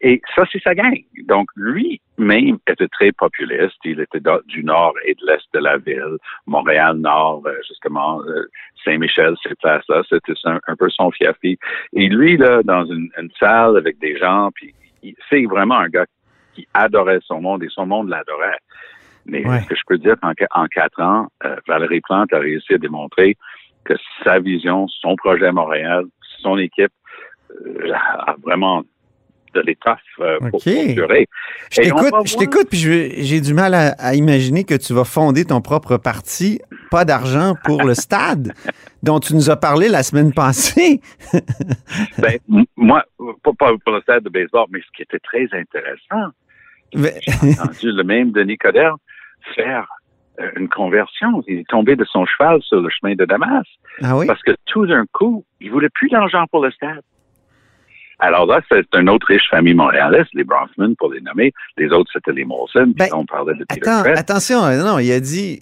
et 0.00 0.20
ça, 0.34 0.44
c'est 0.50 0.62
sa 0.62 0.74
gang. 0.74 0.96
Donc, 1.26 1.48
lui-même 1.56 2.58
était 2.66 2.88
très 2.88 3.12
populiste. 3.12 3.76
Il 3.84 4.00
était 4.00 4.20
du 4.46 4.64
nord 4.64 4.94
et 5.04 5.14
de 5.14 5.26
l'est 5.26 5.44
de 5.54 5.58
la 5.58 5.76
ville. 5.78 6.16
Montréal-Nord, 6.46 7.42
euh, 7.46 7.54
justement, 7.68 8.20
euh, 8.22 8.44
Saint-Michel, 8.84 9.34
ces 9.42 9.54
places-là, 9.56 10.02
c'était 10.08 10.32
un, 10.44 10.58
un 10.66 10.76
peu 10.76 10.88
son 10.90 11.10
fief. 11.10 11.36
Et, 11.42 11.58
lui, 12.08 12.36
là, 12.36 12.62
dans 12.62 12.84
une, 12.86 13.10
une 13.18 13.30
salle 13.38 13.76
avec 13.76 13.98
des 13.98 14.16
gens, 14.18 14.50
puis 14.54 14.74
c'est 15.28 15.44
vraiment 15.46 15.78
un 15.78 15.88
gars 15.88 16.06
qui 16.54 16.66
adorait 16.74 17.20
son 17.22 17.40
monde 17.40 17.62
et 17.64 17.68
son 17.68 17.86
monde 17.86 18.08
l'adorait. 18.08 18.58
Mais 19.26 19.46
Ouais. 19.46 19.60
ce 19.60 19.68
que 19.68 19.74
je 19.76 19.82
peux 19.86 19.98
dire, 19.98 20.16
en, 20.22 20.32
qu- 20.34 20.46
en 20.50 20.66
quatre 20.66 21.00
ans, 21.00 21.28
euh, 21.44 21.56
Valérie 21.68 22.00
Plante 22.00 22.32
a 22.32 22.38
réussi 22.38 22.74
à 22.74 22.78
démontrer 22.78 23.36
que 23.84 23.94
sa 24.24 24.38
vision, 24.38 24.86
son 24.88 25.16
projet 25.16 25.46
à 25.46 25.52
Montréal, 25.52 26.04
son 26.40 26.58
équipe 26.58 26.92
euh, 27.66 27.92
a 27.94 28.34
vraiment 28.42 28.82
de 29.54 29.60
l'étoffe 29.60 30.00
euh, 30.20 30.38
pour. 30.50 30.60
Je 30.60 32.36
t'écoute, 32.36 32.66
je 32.66 32.66
puis 32.68 33.22
j'ai 33.24 33.40
du 33.40 33.54
mal 33.54 33.74
à, 33.74 33.88
à 33.98 34.14
imaginer 34.14 34.64
que 34.64 34.74
tu 34.74 34.92
vas 34.92 35.04
fonder 35.04 35.44
ton 35.44 35.60
propre 35.60 35.96
parti, 35.96 36.60
pas 36.90 37.04
d'argent 37.04 37.54
pour 37.64 37.82
le 37.82 37.94
stade 37.94 38.52
dont 39.02 39.20
tu 39.20 39.34
nous 39.34 39.50
as 39.50 39.56
parlé 39.56 39.88
la 39.88 40.02
semaine 40.02 40.32
passée. 40.32 41.00
Ben, 42.18 42.38
moi, 42.76 43.04
pas, 43.42 43.52
pas 43.58 43.72
pour 43.84 43.94
le 43.94 44.00
stade 44.02 44.24
de 44.24 44.28
baseball, 44.28 44.66
mais 44.70 44.80
ce 44.80 44.96
qui 44.96 45.02
était 45.02 45.18
très 45.18 45.48
intéressant, 45.52 46.32
Mais- 46.94 47.20
j'ai 47.20 47.32
entendu 47.60 47.92
le 47.92 48.04
même 48.04 48.32
Denis 48.32 48.58
Coderre 48.58 48.96
faire 49.54 49.88
euh, 50.40 50.50
une 50.56 50.68
conversion. 50.68 51.42
Il 51.46 51.60
est 51.60 51.68
tombé 51.68 51.96
de 51.96 52.04
son 52.04 52.24
cheval 52.26 52.62
sur 52.62 52.80
le 52.80 52.88
chemin 52.90 53.14
de 53.14 53.24
Damas 53.24 53.64
ah 54.02 54.16
oui? 54.16 54.26
parce 54.26 54.42
que 54.42 54.52
tout 54.66 54.86
d'un 54.86 55.04
coup, 55.12 55.44
il 55.60 55.70
voulait 55.70 55.90
plus 55.90 56.08
d'argent 56.08 56.44
pour 56.50 56.62
le 56.64 56.70
stade. 56.70 57.02
Alors 58.24 58.46
là, 58.46 58.60
c'est 58.70 58.86
une 58.94 59.08
autre 59.10 59.26
riche 59.26 59.48
famille 59.50 59.74
montréalaise, 59.74 60.26
les 60.32 60.44
Bronfman 60.44 60.94
pour 60.96 61.12
les 61.12 61.20
nommer. 61.20 61.52
Les 61.76 61.90
autres, 61.90 62.08
c'était 62.12 62.32
les 62.32 62.44
Molson. 62.44 62.84
Puis 62.84 62.94
Ben, 62.94 63.08
on 63.14 63.26
parlait 63.26 63.54
de 63.54 63.64
Peter 63.68 63.90
Attends, 63.90 64.10
attention, 64.16 64.64
euh, 64.64 64.82
non, 64.82 64.98
il 65.00 65.10
a 65.12 65.18
dit 65.18 65.60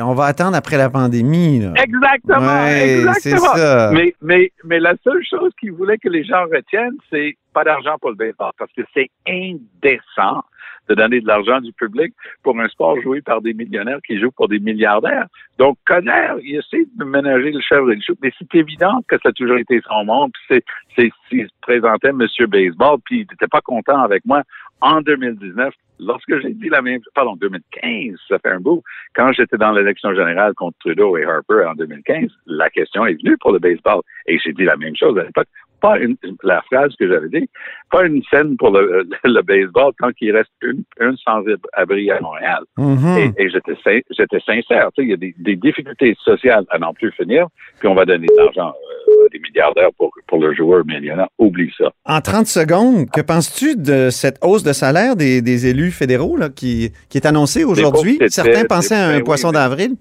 on 0.00 0.14
va 0.14 0.26
attendre 0.26 0.56
après 0.56 0.76
la 0.76 0.90
pandémie. 0.90 1.60
là. 1.60 1.72
Exactement, 1.82 2.64
Ouais, 2.64 2.98
exactement. 2.98 3.54
ça. 3.56 3.90
Mais, 3.92 4.14
mais, 4.22 4.52
mais 4.64 4.78
la 4.80 4.94
seule 5.02 5.24
chose 5.28 5.50
qu'il 5.58 5.72
voulait 5.72 5.98
que 5.98 6.08
les 6.08 6.24
gens 6.24 6.44
retiennent, 6.44 6.96
c'est 7.10 7.36
pas 7.54 7.64
d'argent 7.64 7.96
pour 8.00 8.10
le 8.10 8.16
baseball, 8.16 8.52
parce 8.58 8.70
que 8.76 8.82
c'est 8.94 9.08
indécent 9.26 10.44
de 10.88 10.94
donner 10.94 11.20
de 11.20 11.26
l'argent 11.26 11.60
du 11.60 11.72
public 11.72 12.14
pour 12.42 12.58
un 12.58 12.68
sport 12.68 13.00
joué 13.00 13.20
par 13.20 13.40
des 13.40 13.54
millionnaires 13.54 14.00
qui 14.06 14.18
jouent 14.18 14.32
pour 14.32 14.48
des 14.48 14.58
milliardaires. 14.58 15.26
Donc, 15.58 15.78
Conner, 15.86 16.34
il 16.42 16.56
essaie 16.56 16.86
de 16.96 17.04
ménager 17.04 17.52
le 17.52 17.60
et 17.92 17.94
le 17.96 18.00
chou, 18.00 18.14
mais 18.22 18.32
c'est 18.38 18.54
évident 18.54 19.00
que 19.08 19.16
ça 19.22 19.30
a 19.30 19.32
toujours 19.32 19.58
été 19.58 19.80
son 19.88 20.04
monde. 20.04 20.30
Puis 20.32 20.42
c'est, 20.48 20.64
c'est, 20.96 21.10
il 21.32 21.46
se 21.46 21.52
présentait 21.60 22.12
Monsieur 22.12 22.46
Baseball, 22.46 22.98
puis 23.04 23.20
il 23.20 23.26
n'était 23.30 23.48
pas 23.48 23.60
content 23.60 24.00
avec 24.00 24.24
moi 24.24 24.42
en 24.80 25.00
2019 25.00 25.74
lorsque 26.00 26.40
j'ai 26.40 26.54
dit 26.54 26.68
la 26.68 26.82
même, 26.82 27.00
pardon, 27.14 27.36
2015, 27.36 28.18
ça 28.28 28.38
fait 28.38 28.50
un 28.50 28.60
bout, 28.60 28.82
quand 29.14 29.32
j'étais 29.32 29.56
dans 29.56 29.72
l'élection 29.72 30.14
générale 30.14 30.54
contre 30.54 30.78
Trudeau 30.78 31.16
et 31.16 31.24
Harper 31.24 31.64
en 31.66 31.74
2015, 31.74 32.30
la 32.46 32.70
question 32.70 33.06
est 33.06 33.14
venue 33.14 33.36
pour 33.38 33.52
le 33.52 33.58
baseball. 33.58 34.00
Et 34.26 34.38
j'ai 34.38 34.52
dit 34.52 34.64
la 34.64 34.76
même 34.76 34.96
chose 34.96 35.18
à 35.18 35.24
l'époque. 35.24 35.48
Pas 35.80 35.98
une, 35.98 36.16
la 36.42 36.60
phrase 36.62 36.92
que 36.98 37.06
j'avais 37.08 37.28
dit, 37.28 37.48
pas 37.90 38.04
une 38.04 38.22
scène 38.30 38.56
pour 38.56 38.70
le, 38.70 39.08
le 39.24 39.42
baseball 39.42 39.92
tant 40.00 40.10
qu'il 40.12 40.34
reste 40.34 40.50
une, 40.62 40.82
une 41.00 41.16
sans-abri 41.18 42.10
à 42.10 42.20
Montréal. 42.20 42.62
Mhm. 42.76 43.16
Et, 43.38 43.44
et 43.44 43.50
j'étais, 43.50 43.76
sin- 43.84 44.00
j'étais 44.10 44.40
sincère. 44.44 44.90
Il 44.98 45.08
y 45.08 45.12
a 45.12 45.16
des, 45.16 45.34
des 45.38 45.56
difficultés 45.56 46.16
sociales 46.24 46.64
à 46.70 46.78
n'en 46.78 46.92
plus 46.94 47.12
finir, 47.12 47.46
puis 47.78 47.88
on 47.88 47.94
va 47.94 48.04
donner 48.04 48.26
de 48.26 48.36
l'argent 48.36 48.72
euh, 49.08 49.26
à 49.26 49.28
des 49.30 49.38
milliardaires 49.38 49.90
pour, 49.96 50.10
pour 50.26 50.40
le 50.40 50.52
joueur 50.54 50.84
millionnaire. 50.84 51.28
Oublie 51.38 51.72
ça. 51.78 51.92
En 52.04 52.20
30 52.20 52.46
secondes, 52.46 53.08
que 53.10 53.20
penses-tu 53.20 53.76
de 53.76 54.10
cette 54.10 54.38
hausse 54.42 54.64
de 54.64 54.72
salaire 54.72 55.14
des, 55.14 55.42
des 55.42 55.66
élus 55.68 55.92
fédéraux 55.92 56.36
là, 56.36 56.48
qui, 56.48 56.92
qui 57.08 57.18
est 57.18 57.26
annoncée 57.26 57.64
aujourd'hui? 57.64 58.18
Certains 58.28 58.64
pensaient 58.64 58.96
à 58.96 59.08
un 59.08 59.16
oui, 59.18 59.22
poisson 59.22 59.52
d'avril. 59.52 59.92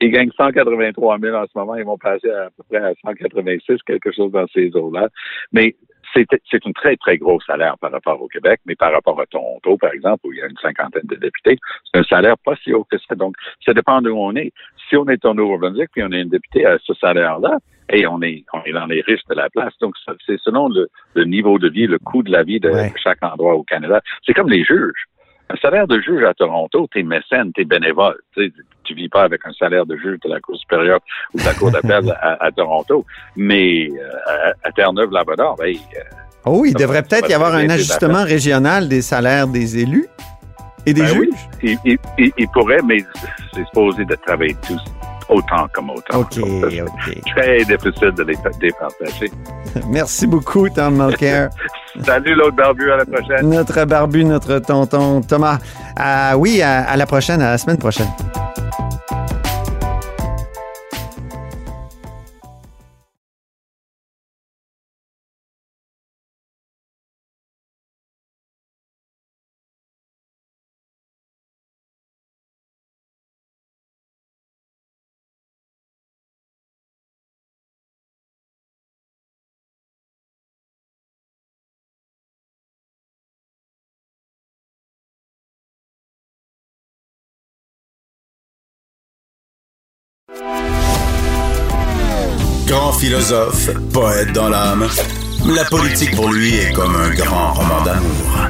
Ils 0.01 0.11
gagnent 0.11 0.31
183 0.37 1.19
000 1.19 1.35
en 1.35 1.45
ce 1.45 1.57
moment. 1.57 1.75
Ils 1.75 1.85
vont 1.85 1.97
passer 1.97 2.29
à, 2.29 2.49
peu 2.55 2.63
près 2.69 2.83
à 2.83 2.93
186, 3.05 3.81
quelque 3.85 4.11
chose 4.11 4.31
dans 4.31 4.47
ces 4.53 4.75
eaux-là. 4.75 5.09
Mais 5.51 5.75
c'est 6.13 6.65
une 6.65 6.73
très, 6.73 6.95
très 6.97 7.17
gros 7.17 7.41
salaire 7.41 7.75
par 7.79 7.91
rapport 7.91 8.21
au 8.21 8.27
Québec, 8.27 8.59
mais 8.67 8.75
par 8.75 8.91
rapport 8.91 9.19
à 9.19 9.25
Toronto, 9.25 9.77
par 9.77 9.91
exemple, 9.93 10.27
où 10.27 10.31
il 10.31 10.37
y 10.37 10.41
a 10.43 10.45
une 10.45 10.57
cinquantaine 10.57 11.05
de 11.05 11.15
députés, 11.15 11.57
c'est 11.91 11.99
un 12.01 12.03
salaire 12.03 12.37
pas 12.45 12.55
si 12.63 12.71
haut 12.71 12.83
que 12.83 12.97
ça. 12.99 13.15
Donc, 13.15 13.35
ça 13.65 13.73
dépend 13.73 13.99
d'où 14.01 14.15
on 14.15 14.35
est. 14.35 14.51
Si 14.89 14.95
on 14.95 15.07
est 15.07 15.25
au 15.25 15.33
Nouveau-Brunswick, 15.33 15.89
puis 15.91 16.03
on 16.03 16.11
est 16.11 16.21
une 16.21 16.29
députée 16.29 16.65
à 16.67 16.77
ce 16.83 16.93
salaire-là, 16.93 17.57
et 17.89 18.05
on 18.05 18.21
est, 18.21 18.43
on 18.53 18.61
est 18.63 18.71
dans 18.73 18.85
les 18.85 19.01
riches 19.01 19.25
de 19.29 19.35
la 19.35 19.49
place. 19.49 19.73
Donc, 19.81 19.95
c'est 20.25 20.39
selon 20.39 20.69
le, 20.69 20.87
le 21.15 21.23
niveau 21.25 21.57
de 21.57 21.69
vie, 21.69 21.87
le 21.87 21.97
coût 21.99 22.21
de 22.23 22.31
la 22.31 22.43
vie 22.43 22.59
de 22.59 22.69
Ouais. 22.69 22.93
chaque 23.01 23.23
endroit 23.23 23.55
au 23.55 23.63
Canada. 23.63 23.99
C'est 24.25 24.33
comme 24.33 24.49
les 24.49 24.63
juges. 24.63 25.05
Un 25.49 25.55
salaire 25.57 25.87
de 25.87 25.99
juge 25.99 26.23
à 26.23 26.33
Toronto, 26.33 26.87
t'es 26.91 27.03
mécène, 27.03 27.51
t'es 27.53 27.65
bénévole. 27.65 28.15
Tu 28.35 28.45
sais, 28.47 28.53
tu 28.83 28.93
vis 28.95 29.09
pas 29.09 29.23
avec 29.23 29.41
un 29.45 29.53
salaire 29.53 29.85
de 29.85 29.95
juge 29.97 30.19
de 30.23 30.29
la 30.29 30.39
Cour 30.39 30.57
supérieure 30.57 30.99
ou 31.33 31.39
de 31.39 31.45
la 31.45 31.53
Cour 31.53 31.71
d'appel 31.71 32.09
à, 32.21 32.43
à 32.43 32.51
Toronto. 32.51 33.05
Mais 33.35 33.87
euh, 33.91 34.09
à, 34.63 34.67
à 34.67 34.71
Terre-Neuve-Labrador, 34.71 35.55
ben, 35.57 35.73
euh, 35.75 35.99
Oh, 36.45 36.63
il 36.65 36.71
Ça 36.73 36.79
devrait 36.79 37.03
peut-être 37.03 37.29
y 37.29 37.33
avoir 37.33 37.53
un 37.55 37.69
ajustement 37.69 38.23
régional 38.23 38.89
des 38.89 39.01
salaires 39.01 39.47
des 39.47 39.77
élus 39.81 40.07
et 40.85 40.93
des 40.93 41.01
Ben 41.03 41.17
oui. 41.17 41.29
juges. 41.61 41.77
il, 41.85 41.91
il, 41.93 41.97
il, 42.17 42.31
il 42.37 42.47
pourrait, 42.49 42.81
mais 42.85 42.97
c'est 43.53 43.63
supposé 43.67 44.03
de 44.03 44.15
travailler 44.15 44.55
tous 44.67 44.81
autant 45.29 45.67
comme 45.73 45.89
autant. 45.89 46.19
OK, 46.19 46.37
OK. 46.39 47.21
Très 47.35 47.63
difficile 47.65 48.11
de 48.11 48.23
les 48.23 48.37
départager. 48.59 49.31
Merci 49.89 50.27
beaucoup, 50.27 50.69
Tom 50.69 50.95
Mulcair. 50.97 51.49
Salut 52.03 52.33
l'autre 52.35 52.55
barbu, 52.55 52.91
à 52.91 52.97
la 52.97 53.05
prochaine. 53.05 53.49
notre 53.49 53.85
barbu, 53.85 54.23
notre 54.25 54.59
tonton 54.59 55.21
Thomas. 55.21 55.59
Ah 55.95 56.35
oui, 56.37 56.61
à, 56.61 56.81
à 56.83 56.97
la 56.97 57.05
prochaine, 57.05 57.41
à 57.41 57.51
la 57.51 57.57
semaine 57.57 57.77
prochaine. 57.77 58.07
Grand 92.65 92.91
philosophe, 92.93 93.69
poète 93.93 94.33
dans 94.33 94.49
l'âme, 94.49 94.87
la 95.45 95.63
politique 95.65 96.15
pour 96.15 96.29
lui 96.29 96.55
est 96.55 96.71
comme 96.73 96.95
un 96.95 97.11
grand 97.13 97.53
roman 97.53 97.81
d'amour. 97.81 98.49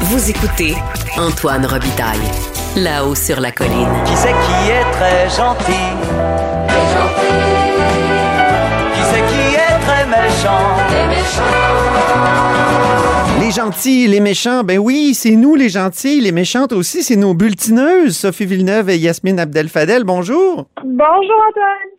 Vous 0.00 0.28
écoutez 0.28 0.74
Antoine 1.16 1.66
Robitaille, 1.66 2.18
là-haut 2.74 3.14
sur 3.14 3.40
la 3.40 3.52
colline. 3.52 3.92
Qui 4.06 4.16
c'est 4.16 4.32
qui 4.32 4.70
est 4.70 4.90
très 4.90 5.30
gentil? 5.30 5.92
Qui 8.94 9.02
c'est 9.12 9.22
qui 9.32 9.54
est 9.54 9.78
très 9.86 10.04
méchant? 10.06 10.76
Les 10.90 11.06
gentils, 13.52 14.06
les 14.08 14.20
méchants, 14.20 14.64
ben 14.64 14.78
oui, 14.78 15.12
c'est 15.14 15.36
nous 15.36 15.54
les 15.54 15.68
gentils, 15.68 16.22
les 16.22 16.32
méchantes 16.32 16.72
aussi, 16.72 17.02
c'est 17.02 17.16
nos 17.16 17.34
bulletineuses, 17.34 18.16
Sophie 18.16 18.46
Villeneuve 18.46 18.88
et 18.88 18.96
Yasmine 18.96 19.38
Abdel-Fadel. 19.38 20.04
Bonjour. 20.04 20.66
Bonjour 20.82 21.36
Antoine. 21.50 21.92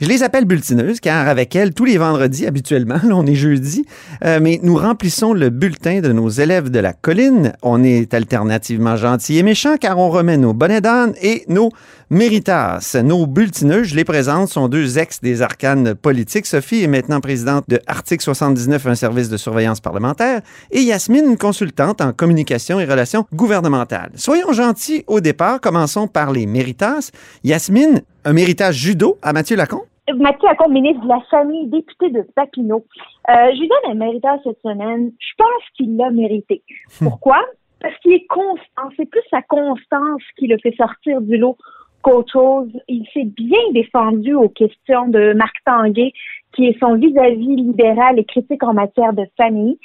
Je 0.00 0.06
les 0.08 0.22
appelle 0.22 0.44
bulletineuses 0.44 1.00
car 1.00 1.28
avec 1.28 1.56
elles, 1.56 1.74
tous 1.74 1.84
les 1.84 1.98
vendredis 1.98 2.46
habituellement, 2.46 3.00
là 3.04 3.16
on 3.16 3.26
est 3.26 3.34
jeudi, 3.34 3.84
euh, 4.24 4.38
mais 4.40 4.60
nous 4.62 4.76
remplissons 4.76 5.32
le 5.32 5.50
bulletin 5.50 6.00
de 6.00 6.12
nos 6.12 6.28
élèves 6.28 6.70
de 6.70 6.78
la 6.78 6.92
colline. 6.92 7.52
On 7.62 7.82
est 7.82 8.14
alternativement 8.14 8.96
gentils 8.96 9.38
et 9.38 9.42
méchants 9.42 9.78
car 9.80 9.98
on 9.98 10.08
remet 10.08 10.36
nos 10.36 10.52
bonnets 10.52 10.80
d'âne 10.80 11.14
et 11.20 11.44
nos 11.48 11.70
méritas. 12.12 13.00
Nos 13.02 13.26
bulletineuses, 13.26 13.88
je 13.88 13.96
les 13.96 14.04
présente, 14.04 14.48
sont 14.48 14.68
deux 14.68 14.98
ex 14.98 15.22
des 15.22 15.40
arcanes 15.40 15.94
politiques. 15.94 16.44
Sophie 16.44 16.84
est 16.84 16.86
maintenant 16.86 17.20
présidente 17.20 17.64
de 17.68 17.78
Article 17.86 18.22
79, 18.22 18.86
un 18.86 18.94
service 18.94 19.30
de 19.30 19.38
surveillance 19.38 19.80
parlementaire, 19.80 20.42
et 20.70 20.80
Yasmine, 20.80 21.24
une 21.24 21.38
consultante 21.38 22.02
en 22.02 22.12
communication 22.12 22.78
et 22.78 22.84
relations 22.84 23.24
gouvernementales. 23.32 24.10
Soyons 24.16 24.52
gentils 24.52 25.04
au 25.06 25.20
départ, 25.20 25.58
commençons 25.58 26.06
par 26.06 26.32
les 26.32 26.44
méritas. 26.44 27.10
Yasmine, 27.44 28.02
un 28.26 28.32
méritage 28.34 28.74
judo 28.74 29.16
à 29.22 29.32
Mathieu 29.32 29.56
Lacombe? 29.56 29.86
Mathieu 30.14 30.48
Lacombe, 30.48 30.72
ministre 30.72 31.02
de 31.02 31.08
la 31.08 31.20
Famille, 31.30 31.66
député 31.68 32.10
de 32.10 32.26
Papineau. 32.36 32.84
Euh, 33.30 33.32
je 33.54 33.58
lui 33.58 33.68
donne 33.68 33.92
un 33.92 33.94
méritage 33.94 34.40
cette 34.44 34.60
semaine. 34.60 35.12
Je 35.18 35.32
pense 35.38 35.62
qu'il 35.78 35.96
l'a 35.96 36.10
mérité. 36.10 36.62
Pourquoi? 36.98 37.38
Parce 37.80 37.96
qu'il 38.00 38.12
est 38.12 38.26
constant. 38.28 38.90
C'est 38.98 39.08
plus 39.08 39.22
sa 39.30 39.40
constance 39.40 40.20
qui 40.36 40.46
le 40.46 40.58
fait 40.62 40.74
sortir 40.76 41.22
du 41.22 41.38
lot 41.38 41.56
qu'autre 42.02 42.32
chose. 42.32 42.70
Il 42.88 43.06
s'est 43.12 43.24
bien 43.24 43.60
défendu 43.72 44.34
aux 44.34 44.48
questions 44.48 45.08
de 45.08 45.32
Marc 45.34 45.56
Tanguay, 45.64 46.12
qui 46.54 46.66
est 46.66 46.78
son 46.78 46.96
vis-à-vis 46.96 47.56
libéral 47.56 48.18
et 48.18 48.24
critique 48.24 48.62
en 48.62 48.74
matière 48.74 49.12
de 49.12 49.24
famille. 49.36 49.78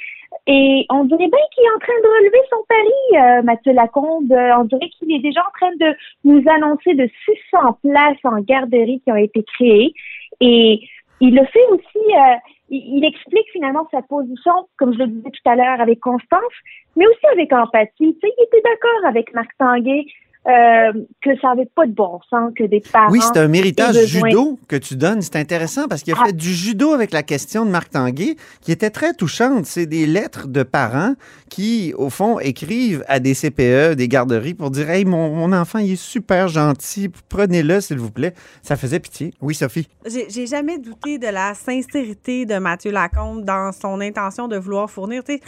Et 0.46 0.86
on 0.90 1.04
dirait 1.04 1.28
bien 1.28 1.44
qu'il 1.54 1.64
est 1.64 1.74
en 1.74 1.78
train 1.78 2.00
de 2.02 2.08
relever 2.08 2.38
son 2.50 2.64
pari, 2.68 3.38
euh, 3.38 3.42
Mathieu 3.42 3.72
Lacombe. 3.72 4.32
Euh, 4.32 4.56
on 4.58 4.64
dirait 4.64 4.88
qu'il 4.90 5.12
est 5.12 5.20
déjà 5.20 5.40
en 5.40 5.50
train 5.58 5.74
de 5.76 5.94
nous 6.24 6.42
annoncer 6.48 6.94
de 6.94 7.08
600 7.52 7.78
places 7.82 8.24
en 8.24 8.40
garderie 8.40 9.00
qui 9.04 9.12
ont 9.12 9.16
été 9.16 9.42
créées. 9.42 9.92
Et 10.40 10.80
il 11.20 11.34
le 11.34 11.44
fait 11.46 11.66
aussi, 11.70 12.14
euh, 12.16 12.36
il, 12.70 13.04
explique 13.04 13.46
finalement 13.52 13.88
sa 13.90 14.02
position, 14.02 14.52
comme 14.78 14.92
je 14.94 14.98
le 14.98 15.08
disais 15.08 15.30
tout 15.30 15.50
à 15.50 15.56
l'heure, 15.56 15.80
avec 15.80 16.00
constance, 16.00 16.54
mais 16.96 17.06
aussi 17.06 17.26
avec 17.32 17.52
empathie. 17.52 17.92
Tu 17.98 18.20
sais, 18.20 18.32
il 18.38 18.44
était 18.44 18.62
d'accord 18.62 19.06
avec 19.06 19.34
Marc 19.34 19.50
Tanguay 19.58 20.06
euh, 20.46 20.92
que 21.22 21.30
ça 21.42 21.48
n'avait 21.48 21.68
pas 21.74 21.86
de 21.86 21.92
bon 21.92 22.20
sens 22.30 22.52
que 22.56 22.64
des 22.64 22.80
parents... 22.80 23.10
Oui, 23.10 23.20
c'est 23.20 23.38
un 23.40 23.48
besoin- 23.48 24.30
judo 24.30 24.58
que 24.68 24.76
tu 24.76 24.96
donnes. 24.96 25.20
C'est 25.20 25.36
intéressant 25.36 25.88
parce 25.88 26.02
qu'il 26.02 26.14
a 26.14 26.16
Ah. 26.20 26.26
fait 26.26 26.32
du 26.32 26.52
judo 26.54 26.92
avec 26.92 27.12
la 27.12 27.22
question 27.22 27.66
de 27.66 27.70
Marc 27.70 27.90
Tanguay 27.90 28.36
qui 28.62 28.72
était 28.72 28.90
très 28.90 29.12
touchante. 29.12 29.66
C'est 29.66 29.86
des 29.86 30.06
lettres 30.06 30.46
de 30.48 30.62
parents 30.62 31.14
qui, 31.50 31.92
au 31.98 32.08
fond, 32.08 32.38
écrivent 32.38 33.04
à 33.08 33.20
des 33.20 33.34
CPE, 33.34 33.94
des 33.94 34.08
garderies 34.08 34.54
pour 34.54 34.70
dire 34.70 34.88
Hey, 34.88 35.04
mon, 35.04 35.34
mon 35.34 35.52
enfant, 35.52 35.78
il 35.80 35.92
est 35.92 35.96
super 35.96 36.48
gentil, 36.48 37.10
prenez-le, 37.28 37.80
s'il 37.80 37.98
vous 37.98 38.10
plaît. 38.10 38.32
Ça 38.62 38.76
faisait 38.76 39.00
pitié. 39.00 39.34
Oui, 39.42 39.54
Sophie. 39.54 39.88
J'ai 40.06 40.30
j'ai 40.30 40.46
jamais 40.46 40.78
douté 40.78 41.18
de 41.18 41.26
la 41.26 41.52
sincérité 41.54 42.46
de 42.46 42.58
Mathieu 42.58 42.90
Lacombe 42.92 43.44
dans 43.44 43.72
son 43.72 44.00
intention 44.00 44.48
de 44.48 44.56
vouloir 44.56 44.88
fournir. 44.90 45.22
Tu 45.24 45.34
sais, 45.34 45.40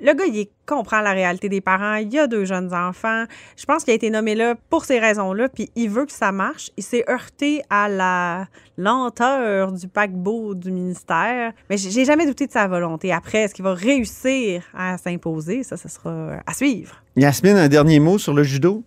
le, 0.00 0.14
gars, 0.14 0.24
il 0.26 0.46
comprend 0.66 1.00
la 1.00 1.12
réalité 1.12 1.48
des 1.48 1.60
parents. 1.60 1.96
Il 1.96 2.16
a 2.18 2.26
deux 2.26 2.44
jeunes 2.44 2.72
enfants. 2.74 3.24
Je 3.56 3.64
pense 3.64 3.84
qu'il 3.84 3.92
a 3.92 3.94
été 3.94 4.10
nommé 4.10 4.34
là 4.34 4.54
pour 4.70 4.84
ces 4.84 4.98
raisons-là, 4.98 5.48
puis 5.48 5.70
il 5.76 5.90
veut 5.90 6.06
que 6.06 6.12
ça 6.12 6.32
marche. 6.32 6.70
Il 6.76 6.82
s'est 6.82 7.04
heurté 7.08 7.62
à 7.70 7.88
la 7.88 8.46
lenteur 8.78 9.72
du 9.72 9.88
paquebot 9.88 10.54
du 10.54 10.70
ministère, 10.70 11.52
mais 11.68 11.76
j'ai 11.76 12.04
jamais 12.04 12.26
douté 12.26 12.46
de 12.46 12.52
sa 12.52 12.68
volonté. 12.68 13.12
Après, 13.12 13.38
est-ce 13.38 13.54
qu'il 13.54 13.64
va 13.64 13.74
réussir 13.74 14.62
à 14.74 14.98
s'imposer? 14.98 15.62
Ça, 15.62 15.76
ce 15.76 15.88
sera 15.88 16.40
à 16.46 16.54
suivre. 16.54 17.02
Yasmine, 17.16 17.56
un 17.56 17.68
dernier 17.68 18.00
mot 18.00 18.18
sur 18.18 18.32
le 18.32 18.42
judo? 18.42 18.82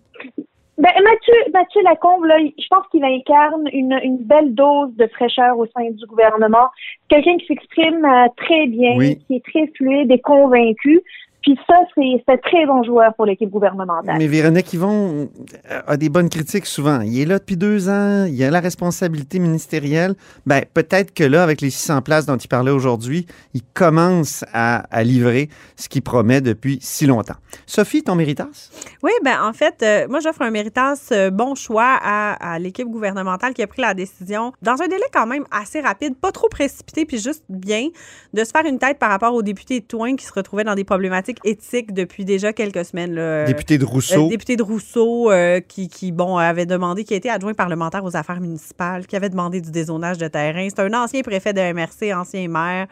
Mathieu, 1.06 1.52
Mathieu 1.54 1.82
Lacombe, 1.84 2.26
là, 2.26 2.38
je 2.40 2.68
pense 2.70 2.86
qu'il 2.92 3.04
incarne 3.04 3.70
une, 3.72 4.00
une 4.04 4.18
belle 4.18 4.56
dose 4.56 4.96
de 4.96 5.06
fraîcheur 5.08 5.58
au 5.58 5.68
sein 5.68 5.92
du 5.92 6.06
gouvernement. 6.08 6.68
Quelqu'un 7.10 7.38
qui 7.38 7.46
s'exprime 7.46 8.04
euh, 8.04 8.28
très 8.38 8.66
bien, 8.66 8.98
Oui. 8.98 9.20
qui 9.28 9.36
est 9.36 9.46
très 9.46 9.68
fluide 9.76 10.12
et 10.12 10.20
convaincu. 10.20 11.02
Puis 11.46 11.60
ça, 11.68 11.75
c'est 11.96 12.42
très 12.42 12.66
bon 12.66 12.84
joueur 12.84 13.14
pour 13.14 13.28
l'équipe 13.28 13.52
gouvernementale. 13.52 14.16
Mais 14.18 14.25
Véronique 14.25 14.74
Yvon 14.74 15.30
euh, 15.70 15.82
a 15.86 15.96
des 15.96 16.10
bonnes 16.10 16.28
critiques 16.28 16.66
souvent. 16.66 17.02
Il 17.02 17.22
est 17.22 17.25
là 17.25 17.38
depuis 17.38 17.56
deux 17.56 17.88
ans, 17.88 18.25
il 18.25 18.44
a 18.44 18.50
la 18.50 18.60
responsabilité 18.60 19.38
ministérielle. 19.38 20.16
Ben, 20.48 20.64
peut-être 20.74 21.14
que 21.14 21.24
là, 21.24 21.44
avec 21.44 21.62
les 21.62 21.70
600 21.70 22.02
places 22.02 22.25
dont 22.25 22.36
il 22.36 22.48
parlait 22.48 22.72
aujourd'hui, 22.72 23.28
il 23.54 23.62
commence 23.75 24.44
à, 24.54 24.86
à 24.90 25.04
livrer 25.04 25.50
ce 25.75 25.88
qu'il 25.88 26.02
promet 26.02 26.42
depuis 26.42 26.80
si 26.82 27.06
longtemps. 27.06 27.36
Sophie, 27.68 28.02
ton 28.02 28.16
méritas? 28.16 28.72
Oui, 29.04 29.12
ben 29.24 29.38
en 29.44 29.54
fait, 29.54 29.84
euh, 29.84 30.08
moi 30.10 30.22
j'offre 30.22 30.42
un 30.42 30.50
méritas 30.50 31.10
euh, 31.12 31.30
bon 31.30 31.54
choix 31.54 32.00
à, 32.02 32.54
à 32.54 32.58
l'équipe 32.58 32.88
gouvernementale 32.88 33.54
qui 33.54 33.62
a 33.62 33.68
pris 33.68 33.84
la 33.84 33.94
décision 33.94 34.52
dans 34.64 34.82
un 34.82 34.88
délai 34.88 35.06
quand 35.14 35.28
même 35.28 35.44
assez 35.52 35.80
rapide, 35.80 36.16
pas 36.16 36.32
trop 36.32 36.50
précipité, 36.50 37.06
puis 37.06 37.20
juste 37.20 37.44
bien, 37.50 37.90
de 38.34 38.44
se 38.44 38.50
faire 38.50 38.66
une 38.66 38.80
tête 38.80 38.98
par 38.98 39.12
rapport 39.12 39.36
aux 39.36 39.44
députés 39.44 39.82
de 39.82 39.86
Toin 39.86 40.16
qui 40.16 40.25
se 40.25 40.34
retrouvaient 40.34 40.64
dans 40.64 40.74
des 40.74 40.84
problématiques 40.84 41.35
éthiques 41.44 41.94
depuis 41.94 42.25
déjà 42.25 42.54
quelques 42.54 42.86
semaines. 42.86 43.13
là. 43.13 43.46
Député 43.46 43.77
de 43.77 43.84
Euh, 43.84 43.88
Rousseau. 43.88 44.30
député 44.30 44.56
de 44.56 44.63
Rousseau 44.63 45.32
euh, 45.32 45.60
qui, 45.60 45.88
qui, 45.88 46.12
bon, 46.12 46.38
avait 46.38 46.65
demandé, 46.65 47.04
qui 47.04 47.13
été 47.13 47.30
adjoint 47.30 47.54
parlementaire 47.54 48.04
aux 48.04 48.15
affaires 48.15 48.39
municipales, 48.42 49.06
qui 49.08 49.15
avait 49.15 49.30
demandé 49.30 49.62
du 49.62 49.72
dézonage 49.72 50.18
de 50.18 50.27
terrain. 50.27 50.68
C'est 50.70 50.80
un 50.82 50.94
ancien 50.94 51.22
préfet 51.22 51.54
de 51.54 51.62
MRC, 51.74 52.13
ancien 52.13 52.48
maire. 52.48 52.88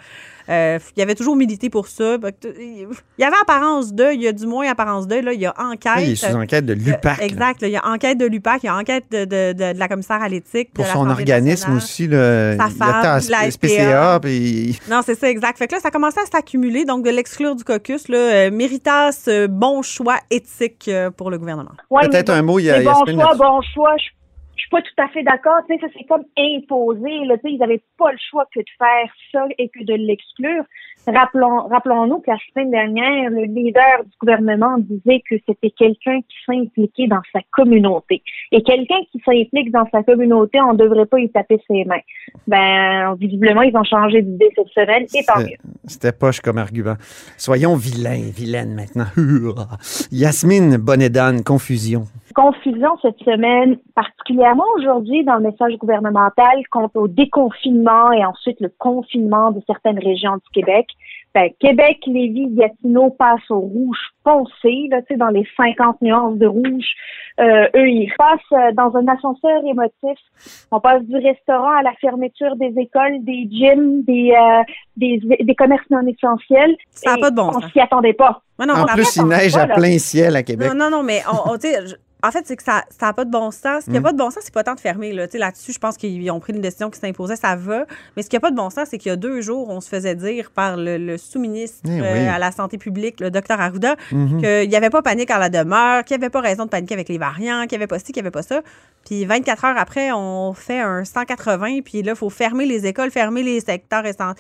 Euh, 0.49 0.79
il 0.95 1.01
avait 1.01 1.15
toujours 1.15 1.35
milité 1.35 1.69
pour 1.69 1.87
ça. 1.87 2.17
Il 2.59 2.87
y 3.19 3.23
avait 3.23 3.35
apparence 3.41 3.93
de, 3.93 4.13
il 4.13 4.21
y 4.21 4.27
a 4.27 4.31
du 4.31 4.45
moins 4.45 4.67
apparence 4.69 5.07
de, 5.07 5.15
là, 5.15 5.33
il 5.33 5.39
y 5.39 5.45
a 5.45 5.53
enquête. 5.57 5.93
Oui, 5.97 6.03
il 6.07 6.11
est 6.11 6.15
sous 6.15 6.35
enquête 6.35 6.65
de 6.65 6.73
l'UPAC. 6.73 7.19
Euh, 7.21 7.25
exact. 7.25 7.61
là, 7.61 7.67
il 7.67 7.71
y 7.71 7.77
a 7.77 7.87
enquête 7.87 8.17
de 8.17 8.25
l'UPAC, 8.25 8.63
il 8.63 8.65
y 8.65 8.69
a 8.69 8.75
enquête 8.75 9.05
de, 9.11 9.25
de- 9.25 9.53
de- 9.53 9.73
de 9.73 9.79
la 9.79 9.87
commissaire 9.87 10.21
à 10.21 10.29
l'éthique. 10.29 10.73
Pour 10.73 10.85
son 10.85 11.09
organisme 11.09 11.71
nationale. 11.71 11.77
aussi, 11.77 12.07
le, 12.07 12.55
Sa 12.59 12.67
femme, 12.69 13.21
la 13.29 13.51
SPCA, 13.51 14.19
puis 14.21 14.79
Non, 14.89 15.01
c'est 15.05 15.15
ça, 15.15 15.29
exact. 15.29 15.57
Fait 15.57 15.67
que 15.67 15.75
là, 15.75 15.81
ça 15.81 15.91
commençait 15.91 16.21
à 16.21 16.25
s'accumuler, 16.25 16.85
donc 16.85 17.03
de 17.05 17.09
l'exclure 17.09 17.55
du 17.55 17.63
caucus, 17.63 18.07
là, 18.09 18.17
euh, 18.17 18.51
méritas, 18.51 19.25
euh, 19.27 19.47
bon 19.47 19.81
choix 19.81 20.17
éthique 20.29 20.85
euh, 20.87 21.09
pour 21.11 21.29
le 21.31 21.37
gouvernement. 21.37 21.71
Ouais, 21.89 22.07
peut-être 22.09 22.29
un 22.31 22.41
mot, 22.41 22.59
il 22.59 22.65
y 22.65 22.69
a 22.69 22.81
bon 22.81 23.05
choix, 23.05 23.35
bon 23.35 23.61
choix. 23.73 23.95
Je, 23.97 24.05
pas 24.73 24.81
tout 24.81 25.01
à 25.03 25.07
fait 25.09 25.21
d'accord. 25.21 25.59
Tu 25.69 25.75
sais, 25.75 25.81
ça 25.81 25.87
c'est 25.95 26.05
comme 26.05 26.23
imposé. 26.35 27.25
Là, 27.25 27.37
tu 27.37 27.43
sais, 27.43 27.53
ils 27.53 27.59
n'avaient 27.59 27.83
pas 27.99 28.11
le 28.11 28.17
choix 28.29 28.45
que 28.53 28.59
de 28.59 28.65
faire 28.79 29.13
ça 29.31 29.45
et 29.59 29.69
que 29.69 29.83
de 29.83 29.93
l'exclure. 29.93 30.63
Rappelons, 31.05 31.67
rappelons-nous 31.67 32.19
que 32.19 32.31
la 32.31 32.37
semaine 32.51 32.71
dernière, 32.71 33.29
le 33.29 33.43
leader 33.43 34.03
du 34.03 34.17
gouvernement 34.19 34.77
disait 34.79 35.21
que 35.29 35.35
c'était 35.47 35.69
quelqu'un 35.69 36.21
qui 36.21 36.35
s'impliquait 36.47 37.07
dans 37.07 37.21
sa 37.31 37.41
communauté. 37.51 38.23
Et 38.51 38.63
quelqu'un 38.63 38.99
qui 39.11 39.21
s'implique 39.23 39.71
dans 39.71 39.87
sa 39.91 40.01
communauté, 40.01 40.59
on 40.61 40.73
ne 40.73 40.77
devrait 40.77 41.05
pas 41.05 41.19
y 41.19 41.29
taper 41.29 41.59
ses 41.67 41.83
mains. 41.85 42.01
Ben, 42.47 43.15
visiblement, 43.19 43.61
ils 43.61 43.75
ont 43.75 43.83
changé 43.83 44.23
d'idée 44.23 44.49
cette 44.55 44.69
semaine, 44.69 45.05
et 45.13 45.23
tant 45.23 45.39
mieux. 45.39 45.57
C'était 45.85 46.13
poche 46.13 46.39
comme 46.39 46.57
argument. 46.57 46.95
Soyons 47.37 47.75
vilains, 47.75 48.31
vilaines 48.33 48.73
maintenant. 48.73 49.07
Yasmine 50.11 50.77
Bonnedan, 50.77 51.43
confusion. 51.43 52.05
Confusion 52.33 52.89
cette 53.01 53.19
semaine, 53.19 53.77
particulièrement 53.95 54.65
aujourd'hui 54.77 55.23
dans 55.23 55.35
le 55.35 55.41
message 55.41 55.73
gouvernemental 55.77 56.61
quant 56.71 56.89
au 56.95 57.07
déconfinement 57.07 58.11
et 58.11 58.25
ensuite 58.25 58.59
le 58.59 58.71
confinement 58.77 59.51
de 59.51 59.61
certaines 59.67 59.99
régions 59.99 60.35
du 60.35 60.49
Québec. 60.53 60.87
Ben, 61.35 61.49
Québec, 61.59 61.97
Lévis, 62.05 62.47
Gatineau 62.51 63.09
passent 63.09 63.49
au 63.49 63.59
rouge 63.59 63.97
foncé, 64.23 64.87
là, 64.91 65.01
tu 65.01 65.07
sais, 65.13 65.17
dans 65.17 65.29
les 65.29 65.47
50 65.57 65.99
nuances 66.03 66.37
de 66.37 66.45
rouge. 66.45 66.85
Euh, 67.39 67.65
eux, 67.75 67.89
ils 67.89 68.13
passent 68.15 68.39
euh, 68.51 68.71
dans 68.73 68.95
un 68.95 69.07
ascenseur 69.07 69.63
émotif. 69.65 70.19
On 70.71 70.79
passe 70.79 71.01
du 71.01 71.15
restaurant 71.17 71.71
à 71.75 71.81
la 71.81 71.93
fermeture 71.99 72.55
des 72.57 72.71
écoles, 72.77 73.23
des 73.23 73.47
gyms, 73.49 74.03
des, 74.03 74.31
euh, 74.39 74.61
des, 74.95 75.19
des 75.39 75.55
commerces 75.55 75.89
non 75.89 76.05
essentiels. 76.05 76.75
Ça 76.91 77.15
n'a 77.15 77.17
pas 77.17 77.31
de 77.31 77.35
bon 77.35 77.49
On 77.55 77.67
s'y 77.67 77.79
attendait 77.79 78.13
pas. 78.13 78.41
Ouais, 78.59 78.67
non, 78.67 78.75
en 78.75 78.85
plus, 78.85 79.15
il 79.15 79.25
neige 79.25 79.57
à 79.57 79.65
plein 79.65 79.97
ciel 79.97 80.35
à 80.35 80.43
Québec. 80.43 80.69
Non, 80.71 80.85
non, 80.85 80.97
non, 80.97 81.03
mais 81.03 81.21
on, 81.27 81.53
on- 81.53 81.57
tu 81.57 81.67
sais, 81.67 81.87
je- 81.87 81.95
en 82.23 82.31
fait, 82.31 82.43
c'est 82.47 82.55
que 82.55 82.63
ça 82.63 82.83
n'a 83.01 83.13
pas 83.13 83.25
de 83.25 83.29
bon 83.31 83.51
sens. 83.51 83.81
Ce 83.81 83.85
qui 83.85 83.91
n'a 83.91 83.99
Mm. 83.99 84.03
pas 84.03 84.11
de 84.13 84.17
bon 84.17 84.29
sens, 84.31 84.39
c'est 84.43 84.53
pas 84.53 84.63
tant 84.63 84.75
de 84.75 84.79
fermer. 84.79 85.11
Là. 85.13 85.27
Là-dessus, 85.33 85.73
je 85.73 85.79
pense 85.79 85.97
qu'ils 85.97 86.31
ont 86.31 86.39
pris 86.39 86.53
une 86.53 86.61
décision 86.61 86.89
qui 86.89 86.99
s'imposait, 86.99 87.35
ça 87.35 87.55
va. 87.55 87.85
Mais 88.15 88.23
ce 88.23 88.29
qui 88.29 88.35
n'a 88.35 88.39
pas 88.39 88.49
de 88.51 88.55
bon 88.55 88.69
sens, 88.69 88.87
c'est 88.89 88.97
qu'il 88.97 89.09
y 89.09 89.13
a 89.13 89.15
deux 89.17 89.41
jours, 89.41 89.69
on 89.69 89.81
se 89.81 89.89
faisait 89.89 90.15
dire 90.15 90.49
par 90.51 90.77
le, 90.77 90.97
le 90.97 91.17
sous-ministre 91.17 91.79
Eh 91.85 91.99
euh, 92.01 92.31
à 92.31 92.39
la 92.39 92.51
santé 92.51 92.77
publique, 92.77 93.19
le 93.19 93.29
docteur 93.29 93.59
Arruda, 93.59 93.95
Mhm. 94.11 94.41
qu'il 94.41 94.69
n'y 94.69 94.75
avait 94.75 94.89
pas 94.89 95.01
panique 95.01 95.31
en 95.31 95.37
la 95.37 95.49
demeure, 95.49 96.03
qu'il 96.05 96.17
n'y 96.17 96.23
avait 96.23 96.29
pas 96.31 96.41
raison 96.41 96.63
de 96.65 96.69
paniquer 96.69 96.93
avec 96.93 97.09
les 97.09 97.17
variants, 97.17 97.63
qu'il 97.67 97.77
n'y 97.77 97.83
avait 97.83 97.87
pas 97.87 97.99
ci, 97.99 98.05
qu'il 98.05 98.15
n'y 98.15 98.21
avait 98.21 98.31
pas 98.31 98.41
ça. 98.43 98.61
Puis 99.05 99.25
24 99.25 99.65
heures 99.65 99.77
après, 99.77 100.11
on 100.13 100.53
fait 100.53 100.79
un 100.79 101.03
180, 101.03 101.81
puis 101.83 102.03
là, 102.03 102.13
il 102.13 102.17
faut 102.17 102.29
fermer 102.29 102.65
les 102.65 102.85
écoles, 102.85 103.11
fermer 103.11 103.43
les 103.43 103.59
secteurs 103.59 104.05
essentiels. 104.05 104.35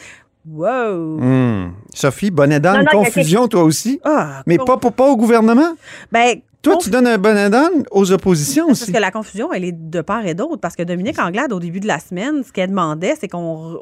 Wow! 0.45 1.19
Hmm. 1.19 1.71
Sophie 1.93 2.27
il 2.27 2.51
y 2.51 2.55
a 2.55 2.85
confusion 2.85 3.47
toi 3.47 3.63
aussi? 3.63 3.99
Ah, 4.03 4.41
Mais 4.45 4.57
con- 4.57 4.65
pas, 4.65 4.77
pas, 4.77 4.91
pas 4.91 5.05
au 5.09 5.15
gouvernement? 5.17 5.73
Ben, 6.11 6.41
Toi, 6.63 6.77
tu 6.77 6.89
donnes 6.89 7.07
un 7.07 7.17
Bonnedan 7.17 7.67
aux 7.91 8.11
oppositions 8.13 8.67
Parce 8.67 8.83
aussi. 8.83 8.91
que 8.93 8.97
la 8.97 9.11
confusion, 9.11 9.51
elle 9.53 9.65
est 9.65 9.73
de 9.73 10.01
part 10.01 10.25
et 10.25 10.33
d'autre. 10.33 10.57
Parce 10.61 10.75
que 10.75 10.83
Dominique 10.83 11.19
Anglade, 11.19 11.51
au 11.53 11.59
début 11.59 11.81
de 11.81 11.87
la 11.87 11.99
semaine, 11.99 12.43
ce 12.43 12.51
qu'elle 12.53 12.69
demandait, 12.69 13.15
c'est 13.19 13.27
qu'on 13.27 13.79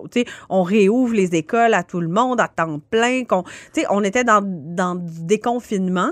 on 0.50 0.64
réouvre 0.64 1.14
les 1.14 1.36
écoles 1.36 1.74
à 1.76 1.84
tout 1.84 2.02
le 2.02 2.08
monde 2.08 2.42
à 2.42 2.48
temps 2.48 2.80
plein. 2.90 3.24
qu'on 3.24 3.44
on 3.92 4.04
était 4.04 4.24
dans, 4.24 4.42
dans 4.44 4.96
du 4.96 5.24
déconfinement. 5.26 6.10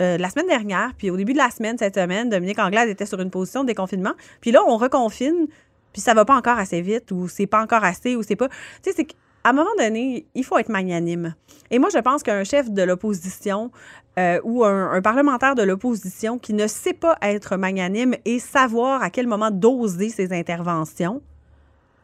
euh, 0.00 0.16
la 0.18 0.28
semaine 0.30 0.46
dernière, 0.48 0.92
puis 0.96 1.10
au 1.10 1.16
début 1.16 1.32
de 1.34 1.38
la 1.38 1.50
semaine, 1.50 1.78
cette 1.78 1.94
semaine, 1.96 2.28
Dominique 2.28 2.58
Anglade 2.58 2.88
était 2.88 3.06
sur 3.06 3.20
une 3.20 3.30
position 3.30 3.62
de 3.62 3.68
déconfinement. 3.68 4.12
Puis 4.40 4.50
là, 4.52 4.60
on 4.66 4.76
reconfine, 4.76 5.46
puis 5.92 6.00
ça 6.02 6.14
va 6.14 6.24
pas 6.24 6.34
encore 6.36 6.58
assez 6.58 6.80
vite, 6.80 7.10
ou 7.12 7.28
c'est 7.28 7.46
pas 7.46 7.60
encore 7.62 7.84
assez, 7.84 8.16
ou 8.16 8.22
c'est 8.22 8.34
pas. 8.36 8.48
Tu 8.48 8.54
sais, 8.90 8.92
c'est 8.96 9.06
qu'à 9.44 9.50
un 9.50 9.52
moment 9.52 9.70
donné, 9.78 10.26
il 10.34 10.44
faut 10.44 10.58
être 10.58 10.70
magnanime. 10.70 11.34
Et 11.70 11.78
moi, 11.78 11.90
je 11.92 11.98
pense 11.98 12.22
qu'un 12.22 12.44
chef 12.44 12.70
de 12.70 12.82
l'opposition 12.82 13.70
euh, 14.18 14.40
ou 14.42 14.64
un, 14.64 14.92
un 14.92 15.02
parlementaire 15.02 15.54
de 15.54 15.62
l'opposition 15.62 16.38
qui 16.38 16.54
ne 16.54 16.66
sait 16.66 16.94
pas 16.94 17.16
être 17.22 17.56
magnanime 17.56 18.14
et 18.24 18.38
savoir 18.38 19.02
à 19.02 19.10
quel 19.10 19.26
moment 19.26 19.50
doser 19.50 20.08
ses 20.08 20.32
interventions 20.32 21.22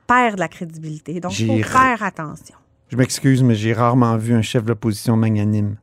perd 0.07 0.35
de 0.35 0.41
la 0.41 0.49
crédibilité. 0.49 1.21
Donc, 1.21 1.39
il 1.39 1.47
faut 1.47 1.69
faire 1.69 2.03
attention. 2.03 2.57
Je 2.89 2.97
m'excuse, 2.97 3.43
mais 3.43 3.55
j'ai 3.55 3.73
rarement 3.73 4.17
vu 4.17 4.35
un 4.35 4.43
chef 4.43 4.65
de 4.65 4.69
l'opposition 4.69 5.17
magnanime. 5.17 5.77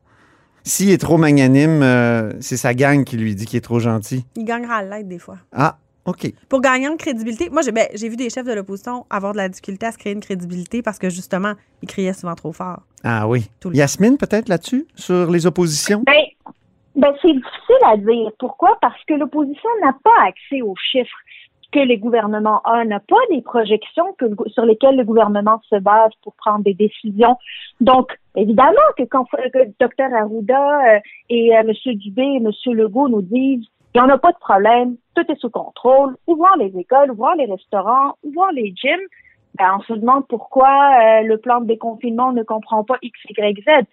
S'il 0.64 0.90
est 0.90 0.98
trop 0.98 1.16
magnanime, 1.16 1.82
euh, 1.82 2.32
c'est 2.40 2.58
sa 2.58 2.74
gang 2.74 3.04
qui 3.04 3.16
lui 3.16 3.34
dit 3.34 3.46
qu'il 3.46 3.56
est 3.56 3.62
trop 3.62 3.80
gentil. 3.80 4.26
Il 4.36 4.44
gagnera 4.44 4.76
à 4.76 4.82
l'aide 4.82 5.08
des 5.08 5.18
fois. 5.18 5.38
Ah, 5.52 5.78
OK. 6.08 6.32
Pour 6.48 6.62
gagner 6.62 6.88
en 6.88 6.96
crédibilité, 6.96 7.50
moi, 7.50 7.60
j'ai 7.60 7.70
ben, 7.70 7.86
j'ai 7.94 8.08
vu 8.08 8.16
des 8.16 8.30
chefs 8.30 8.46
de 8.46 8.52
l'opposition 8.52 9.04
avoir 9.10 9.32
de 9.32 9.36
la 9.36 9.48
difficulté 9.50 9.84
à 9.84 9.92
se 9.92 9.98
créer 9.98 10.14
une 10.14 10.20
crédibilité 10.20 10.80
parce 10.80 10.98
que, 10.98 11.10
justement, 11.10 11.52
ils 11.82 11.88
criaient 11.88 12.14
souvent 12.14 12.34
trop 12.34 12.52
fort. 12.52 12.80
Ah 13.04 13.28
oui. 13.28 13.50
Tout 13.60 13.68
le 13.68 13.76
Yasmine, 13.76 14.16
peut-être 14.16 14.48
là-dessus, 14.48 14.86
sur 14.94 15.30
les 15.30 15.46
oppositions? 15.46 16.02
Ben, 16.06 16.24
ben 16.96 17.12
c'est 17.20 17.32
difficile 17.32 17.84
à 17.84 17.96
dire. 17.98 18.30
Pourquoi? 18.38 18.78
Parce 18.80 19.04
que 19.04 19.14
l'opposition 19.14 19.68
n'a 19.84 19.92
pas 20.02 20.28
accès 20.28 20.62
aux 20.62 20.74
chiffres 20.90 21.18
que 21.70 21.80
les 21.80 21.98
gouvernements 21.98 22.62
ont, 22.64 22.84
n'a 22.86 23.00
pas 23.00 23.16
les 23.30 23.42
projections 23.42 24.14
que, 24.18 24.24
sur 24.46 24.64
lesquelles 24.64 24.96
le 24.96 25.04
gouvernement 25.04 25.60
se 25.68 25.76
base 25.76 26.12
pour 26.22 26.32
prendre 26.36 26.64
des 26.64 26.72
décisions. 26.72 27.36
Donc, 27.82 28.18
évidemment 28.34 28.88
que 28.96 29.02
quand 29.02 29.26
que 29.26 29.66
Dr 29.78 30.14
Arruda 30.14 30.94
euh, 30.94 31.00
et 31.28 31.54
euh, 31.54 31.60
M. 31.60 31.94
Dubé 31.96 32.22
et 32.22 32.36
M. 32.36 32.50
Legault 32.74 33.10
nous 33.10 33.20
disent 33.20 33.66
il 33.94 34.00
n'y 34.00 34.06
en 34.06 34.10
a 34.10 34.18
pas 34.18 34.32
de 34.32 34.38
problème, 34.38 34.96
tout 35.14 35.24
est 35.30 35.40
sous 35.40 35.50
contrôle, 35.50 36.16
ouvrons 36.26 36.54
les 36.58 36.76
écoles, 36.78 37.10
ouvrons 37.10 37.32
les 37.32 37.46
restaurants, 37.46 38.14
ouvrons 38.22 38.50
les 38.50 38.72
gyms, 38.76 39.00
ben, 39.54 39.78
on 39.78 39.82
se 39.82 39.92
demande 39.94 40.26
pourquoi 40.28 40.68
euh, 40.68 41.22
le 41.22 41.38
plan 41.38 41.60
de 41.60 41.66
déconfinement 41.66 42.32
ne 42.32 42.42
comprend 42.42 42.84
pas 42.84 42.96
X, 43.02 43.18
Y, 43.28 43.62
Z. 43.64 43.86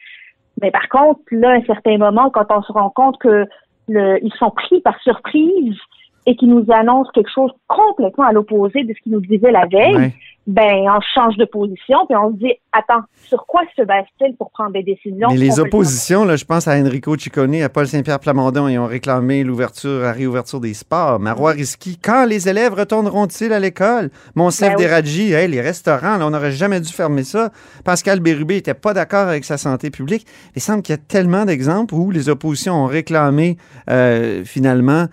Mais 0.62 0.72
par 0.72 0.88
contre, 0.90 1.22
là, 1.32 1.52
à 1.52 1.54
un 1.54 1.64
certain 1.64 1.98
moment, 1.98 2.30
quand 2.30 2.46
on 2.50 2.62
se 2.62 2.72
rend 2.72 2.90
compte 2.90 3.18
que 3.20 3.46
le, 3.88 4.24
ils 4.24 4.34
sont 4.34 4.52
pris 4.52 4.82
par 4.82 5.00
surprise 5.02 5.78
et 6.26 6.36
qu'ils 6.36 6.50
nous 6.50 6.66
annoncent 6.72 7.12
quelque 7.14 7.30
chose 7.34 7.52
complètement 7.68 8.26
à 8.26 8.32
l'opposé 8.34 8.84
de 8.84 8.94
ce 8.94 9.02
qu'ils 9.04 9.12
nous 9.14 9.22
disaient 9.22 9.52
la 9.52 9.66
veille, 9.68 9.96
Ouais. 9.96 10.14
ben 10.48 10.86
on 10.88 11.00
change 11.14 11.38
de 11.38 11.46
position 11.46 11.98
puis 12.08 12.16
on 12.18 12.32
se 12.34 12.38
dit 12.38 12.54
attends, 12.72 13.02
sur 13.28 13.46
quoi 13.46 13.62
se 13.76 13.82
base-t-il 13.84 14.36
pour 14.36 14.52
prendre 14.52 14.74
des 14.74 14.84
décisions 14.84 15.28
Mais 15.30 15.38
les 15.38 15.60
oppositions, 15.60 16.26
là, 16.26 16.36
je 16.36 16.46
pense 16.46 16.68
à 16.68 16.76
Enrico 16.80 17.16
Ciccone, 17.18 17.62
à 17.62 17.70
Paul 17.70 17.88
Saint-Pierre 17.88 18.20
Plamondon, 18.20 18.68
ils 18.68 18.78
ont 18.78 18.86
réclamé 18.86 19.44
l'ouverture, 19.44 20.02
la 20.02 20.12
réouverture 20.12 20.60
des 20.60 20.74
sports. 20.74 21.20
Marois 21.20 21.52
Risky, 21.52 21.98
quand 22.04 22.26
les 22.26 22.50
élèves 22.50 22.74
retourneront-ils 22.74 23.54
à 23.54 23.60
l'école? 23.60 24.10
Monsef 24.36 24.70
Ben 24.70 24.76
oui. 24.78 24.84
Deradji, 24.86 25.34
hey, 25.34 25.48
les 25.48 25.62
restaurants, 25.62 26.18
là, 26.18 26.26
on 26.28 26.32
n'aurait 26.32 26.52
jamais 26.52 26.80
dû 26.82 26.92
fermer 26.92 27.24
ça. 27.24 27.52
Pascal 27.84 28.20
Bérubé 28.20 28.56
n'était 28.56 28.74
pas 28.74 28.94
d'accord 28.94 29.28
avec 29.28 29.46
sa 29.46 29.58
santé 29.58 29.90
publique. 29.90 30.26
Il 30.56 30.62
semble 30.62 30.82
qu'il 30.82 30.94
y 30.94 30.98
a 30.98 31.02
tellement 31.02 31.46
d'exemples 31.46 31.94
où 31.96 32.12
les 32.12 32.30
oppositions 32.30 32.74
ont 32.84 32.88
réclamé 32.88 33.58
euh, 33.90 34.44
finalement 34.44 35.06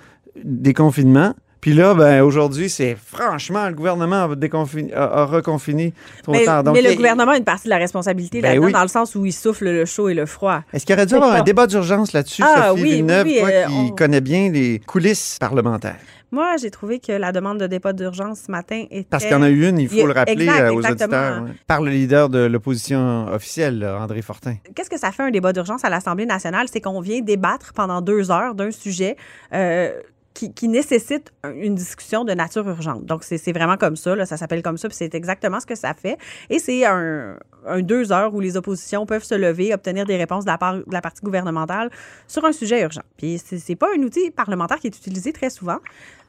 des 0.42 0.72
confinements, 0.74 1.34
Puis 1.60 1.74
là, 1.74 1.94
ben, 1.94 2.22
aujourd'hui, 2.24 2.68
c'est 2.68 2.96
franchement, 2.96 3.68
le 3.68 3.74
gouvernement 3.74 4.24
a, 4.24 4.34
déconfiné- 4.34 4.92
a- 4.94 5.20
a 5.20 5.24
reconfiné 5.26 5.94
trop 6.24 6.32
Mais, 6.32 6.44
tard. 6.44 6.64
Donc, 6.64 6.74
mais 6.74 6.82
le 6.82 6.90
il- 6.90 6.96
gouvernement 6.96 7.30
a 7.30 7.36
une 7.36 7.44
partie 7.44 7.66
de 7.66 7.70
la 7.70 7.76
responsabilité 7.78 8.40
Ben 8.40 8.48
là-dedans, 8.48 8.66
oui. 8.66 8.72
dans 8.72 8.82
le 8.82 8.88
sens 8.88 9.14
où 9.14 9.24
il 9.24 9.32
souffle 9.32 9.66
le 9.66 9.84
chaud 9.84 10.08
et 10.08 10.14
le 10.14 10.26
froid. 10.26 10.62
Est-ce 10.72 10.84
qu'il 10.84 10.92
aurait 10.96 11.06
dû 11.06 11.14
avoir 11.14 11.32
un 11.34 11.42
débat 11.42 11.68
d'urgence 11.68 12.12
là-dessus, 12.14 12.42
Ah, 12.44 12.70
Sophie 12.70 12.82
oui, 12.82 12.90
Villeneuve, 12.94 13.26
oui, 13.28 13.38
toi 13.38 13.48
euh, 13.48 13.66
qui 13.66 13.72
on- 13.74 13.88
connais 13.90 14.20
bien 14.20 14.50
les 14.50 14.80
coulisses 14.80 15.36
parlementaires? 15.38 15.98
Moi, 16.32 16.56
j'ai 16.60 16.70
trouvé 16.72 16.98
que 16.98 17.12
la 17.12 17.30
demande 17.30 17.58
de 17.60 17.66
débat 17.68 17.92
d'urgence 17.92 18.40
ce 18.46 18.50
matin 18.50 18.84
était. 18.90 19.06
Parce 19.08 19.22
qu'il 19.22 19.32
y 19.32 19.36
en 19.36 19.42
a 19.42 19.50
eu 19.50 19.68
une, 19.68 19.78
il 19.78 19.88
faut 19.88 19.96
Il 19.98 20.06
le 20.06 20.12
rappeler 20.12 20.44
exact, 20.46 20.60
euh, 20.62 20.72
aux 20.72 20.78
auditeurs. 20.84 21.42
ouais. 21.44 21.50
Par 21.68 21.80
le 21.82 21.90
leader 21.92 22.28
de 22.28 22.38
l'opposition 22.46 23.28
officielle, 23.32 23.78
là, 23.78 23.98
André 24.00 24.22
Fortin. 24.22 24.56
Qu'est-ce 24.74 24.90
que 24.90 24.98
ça 24.98 25.12
fait 25.12 25.22
un 25.22 25.30
débat 25.30 25.52
d'urgence 25.52 25.84
à 25.84 25.90
l'Assemblée 25.90 26.26
nationale? 26.26 26.66
C'est 26.72 26.80
qu'on 26.80 27.00
vient 27.02 27.20
débattre 27.20 27.72
pendant 27.74 28.00
deux 28.00 28.30
heures 28.32 28.54
d'un 28.54 28.70
sujet 28.72 29.16
euh, 29.52 29.92
qui, 30.34 30.68
nécessite 30.68 31.32
un- 31.42 31.52
une 31.54 31.74
discussion 31.74 32.24
de 32.24 32.32
nature 32.32 32.66
urgente. 32.68 33.04
Donc, 33.04 33.22
c'est 33.22 33.52
vraiment 33.52 33.76
comme 33.76 33.96
ça, 33.96 34.24
ça 34.26 34.36
s'appelle 34.36 34.62
comme 34.62 34.78
ça, 34.78 34.88
puis 34.88 34.96
c'est 34.96 35.14
exactement 35.14 35.60
ce 35.60 35.66
que 35.66 35.74
ça 35.74 35.94
fait. 35.94 36.16
Et 36.50 36.58
c'est 36.58 36.84
un, 36.86 37.36
deux 37.80 38.12
heures 38.12 38.34
où 38.34 38.40
les 38.40 38.56
oppositions 38.56 39.06
peuvent 39.06 39.24
se 39.24 39.34
lever, 39.34 39.72
obtenir 39.74 40.06
des 40.06 40.16
réponses 40.16 40.44
de 40.44 40.50
la 40.50 40.58
part 40.58 40.74
de 40.78 40.84
la 40.90 41.00
partie 41.00 41.22
gouvernementale 41.22 41.90
sur 42.26 42.44
un 42.44 42.52
sujet 42.52 42.82
urgent. 42.82 43.02
Puis, 43.18 43.38
c'est 43.38 43.76
pas 43.76 43.88
un 43.96 44.02
outil 44.02 44.30
parlementaire 44.30 44.78
qui 44.78 44.86
est 44.88 44.96
utilisé 44.96 45.32
très 45.32 45.50
souvent, 45.50 45.78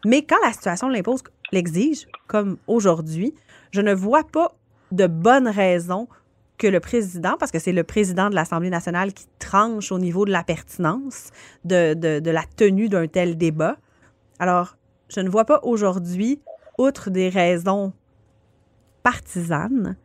mais 0.05 0.21
quand 0.23 0.37
la 0.45 0.51
situation 0.51 0.89
l'impose, 0.89 1.23
l'exige, 1.51 2.07
comme 2.27 2.57
aujourd'hui, 2.67 3.33
je 3.71 3.81
ne 3.81 3.93
vois 3.93 4.23
pas 4.25 4.51
de 4.91 5.07
bonnes 5.07 5.47
raisons 5.47 6.07
que 6.59 6.67
le 6.67 6.79
président, 6.79 7.35
parce 7.39 7.51
que 7.51 7.57
c'est 7.59 7.71
le 7.71 7.83
président 7.83 8.29
de 8.29 8.35
l'Assemblée 8.35 8.69
nationale 8.69 9.11
qui 9.11 9.25
tranche 9.39 9.91
au 9.91 9.97
niveau 9.97 10.23
de 10.25 10.31
la 10.31 10.43
pertinence 10.43 11.31
de 11.65 12.29
la 12.29 12.43
tenue 12.55 12.89
d'un 12.89 13.07
tel 13.07 13.37
débat. 13.37 13.77
Alors, 14.39 14.77
je 15.09 15.19
ne 15.21 15.29
vois 15.29 15.45
pas 15.45 15.59
aujourd'hui, 15.63 16.41
outre 16.77 17.09
des 17.09 17.29
raisons 17.29 17.93
partisanes, 19.03 19.95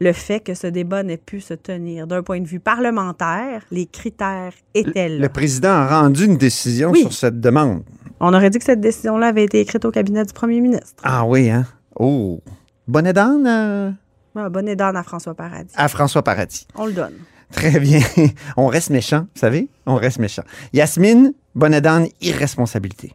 le 0.00 0.12
fait 0.12 0.40
que 0.40 0.54
ce 0.54 0.66
débat 0.66 1.02
n'ait 1.02 1.16
pu 1.16 1.40
se 1.40 1.54
tenir. 1.54 2.06
D'un 2.06 2.22
point 2.22 2.40
de 2.40 2.46
vue 2.46 2.60
parlementaire, 2.60 3.62
les 3.70 3.86
critères 3.86 4.52
étaient 4.74 5.08
là. 5.08 5.18
Le 5.18 5.28
président 5.28 5.70
a 5.70 6.00
rendu 6.02 6.24
une 6.24 6.36
décision 6.36 6.90
Oui. 6.90 7.02
sur 7.02 7.12
cette 7.12 7.40
demande. 7.40 7.84
On 8.20 8.34
aurait 8.34 8.50
dit 8.50 8.58
que 8.58 8.64
cette 8.64 8.80
décision-là 8.80 9.28
avait 9.28 9.44
été 9.44 9.60
écrite 9.60 9.84
au 9.84 9.90
cabinet 9.90 10.24
du 10.24 10.32
premier 10.32 10.60
ministre. 10.60 11.02
Ah 11.04 11.24
oui, 11.24 11.50
hein? 11.50 11.64
Oh. 11.96 12.40
Bonne 12.88 13.12
d'âne 13.12 13.46
euh, 13.46 13.90
Ah, 14.34 14.48
bonne 14.48 14.74
d'âne 14.74 14.96
à 14.96 15.02
François 15.02 15.34
Paradis. 15.34 15.72
à 15.76 15.88
François 15.88 16.22
Paradis. 16.22 16.66
On 16.74 16.86
le 16.86 16.92
donne. 16.92 17.14
Très 17.52 17.78
bien. 17.78 18.00
On 18.56 18.66
reste 18.66 18.90
méchant, 18.90 19.20
vous 19.34 19.40
savez? 19.40 19.68
On 19.86 19.94
reste 19.94 20.18
méchant. 20.18 20.42
Yasmine, 20.72 21.32
bonne 21.54 21.78
d'âne, 21.80 22.08
irresponsabilité. 22.20 23.12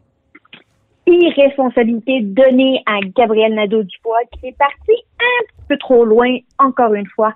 Irresponsabilité 1.12 2.20
donnée 2.22 2.82
à 2.86 3.00
Gabriel 3.00 3.54
Nadeau-Dubois, 3.54 4.20
qui 4.32 4.48
est 4.48 4.58
parti 4.58 4.92
un 5.20 5.44
peu 5.68 5.76
trop 5.78 6.04
loin, 6.04 6.38
encore 6.58 6.94
une 6.94 7.06
fois, 7.06 7.32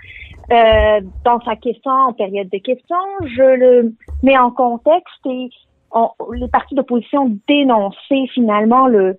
euh, 0.51 1.01
dans 1.25 1.41
sa 1.41 1.57
question, 1.57 1.91
en 1.91 2.13
période 2.13 2.49
de 2.51 2.59
questions. 2.59 2.97
Je 3.23 3.57
le 3.57 3.93
mets 4.23 4.39
en 4.39 4.51
contexte 4.51 5.27
et 5.27 5.49
les 6.33 6.49
partis 6.49 6.75
d'opposition 6.75 7.39
dénonçaient 7.49 8.27
finalement 8.33 8.87
le 8.87 9.17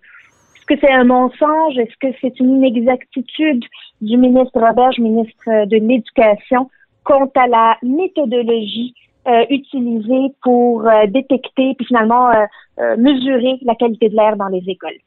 est-ce 0.67 0.77
que 0.77 0.87
c'est 0.87 0.93
un 0.93 1.03
mensonge? 1.03 1.77
Est-ce 1.77 1.95
que 1.99 2.17
c'est 2.19 2.39
une 2.39 2.63
inexactitude 2.63 3.63
du 4.01 4.17
ministre 4.17 4.59
Roberge, 4.59 4.97
ministre 4.97 5.65
de 5.67 5.77
l'Éducation, 5.77 6.71
quant 7.03 7.29
à 7.35 7.45
la 7.45 7.77
méthodologie 7.83 8.95
euh, 9.27 9.45
utilisée 9.49 10.33
pour 10.43 10.87
euh, 10.87 11.07
détecter 11.07 11.73
puis 11.77 11.85
finalement 11.87 12.29
euh, 12.29 12.45
euh, 12.79 12.95
mesurer 12.97 13.57
la 13.63 13.75
qualité 13.75 14.09
de 14.09 14.15
l'air 14.15 14.35
dans 14.37 14.47
les 14.49 14.63
écoles. 14.67 14.99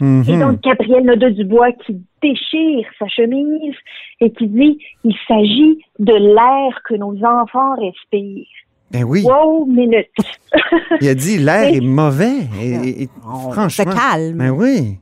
Mhm. 0.00 0.24
Et 0.28 0.38
donc, 0.38 0.60
Gabriel 0.60 1.04
Nadeau-Dubois 1.04 1.72
qui 1.72 1.96
déchire 2.22 2.86
sa 2.98 3.08
chemise 3.08 3.74
et 4.20 4.30
qui 4.30 4.46
dit 4.46 4.78
il 5.04 5.14
s'agit 5.26 5.78
de 5.98 6.12
l'air 6.12 6.80
que 6.84 6.94
nos 6.94 7.16
enfants 7.24 7.74
respirent. 7.76 8.46
Ben 8.90 9.04
oui, 9.04 9.22
Wow, 9.24 9.64
minute. 9.66 10.06
il 11.00 11.08
a 11.08 11.14
dit 11.14 11.38
l'air 11.38 11.64
est 11.74 11.80
mauvais. 11.80 12.40
Et, 12.62 13.02
et- 13.04 13.08
On 13.26 13.50
se 13.50 13.52
franchement. 13.54 13.92
calme. 13.94 14.36
Ben 14.38 14.50
oui. 14.50 14.98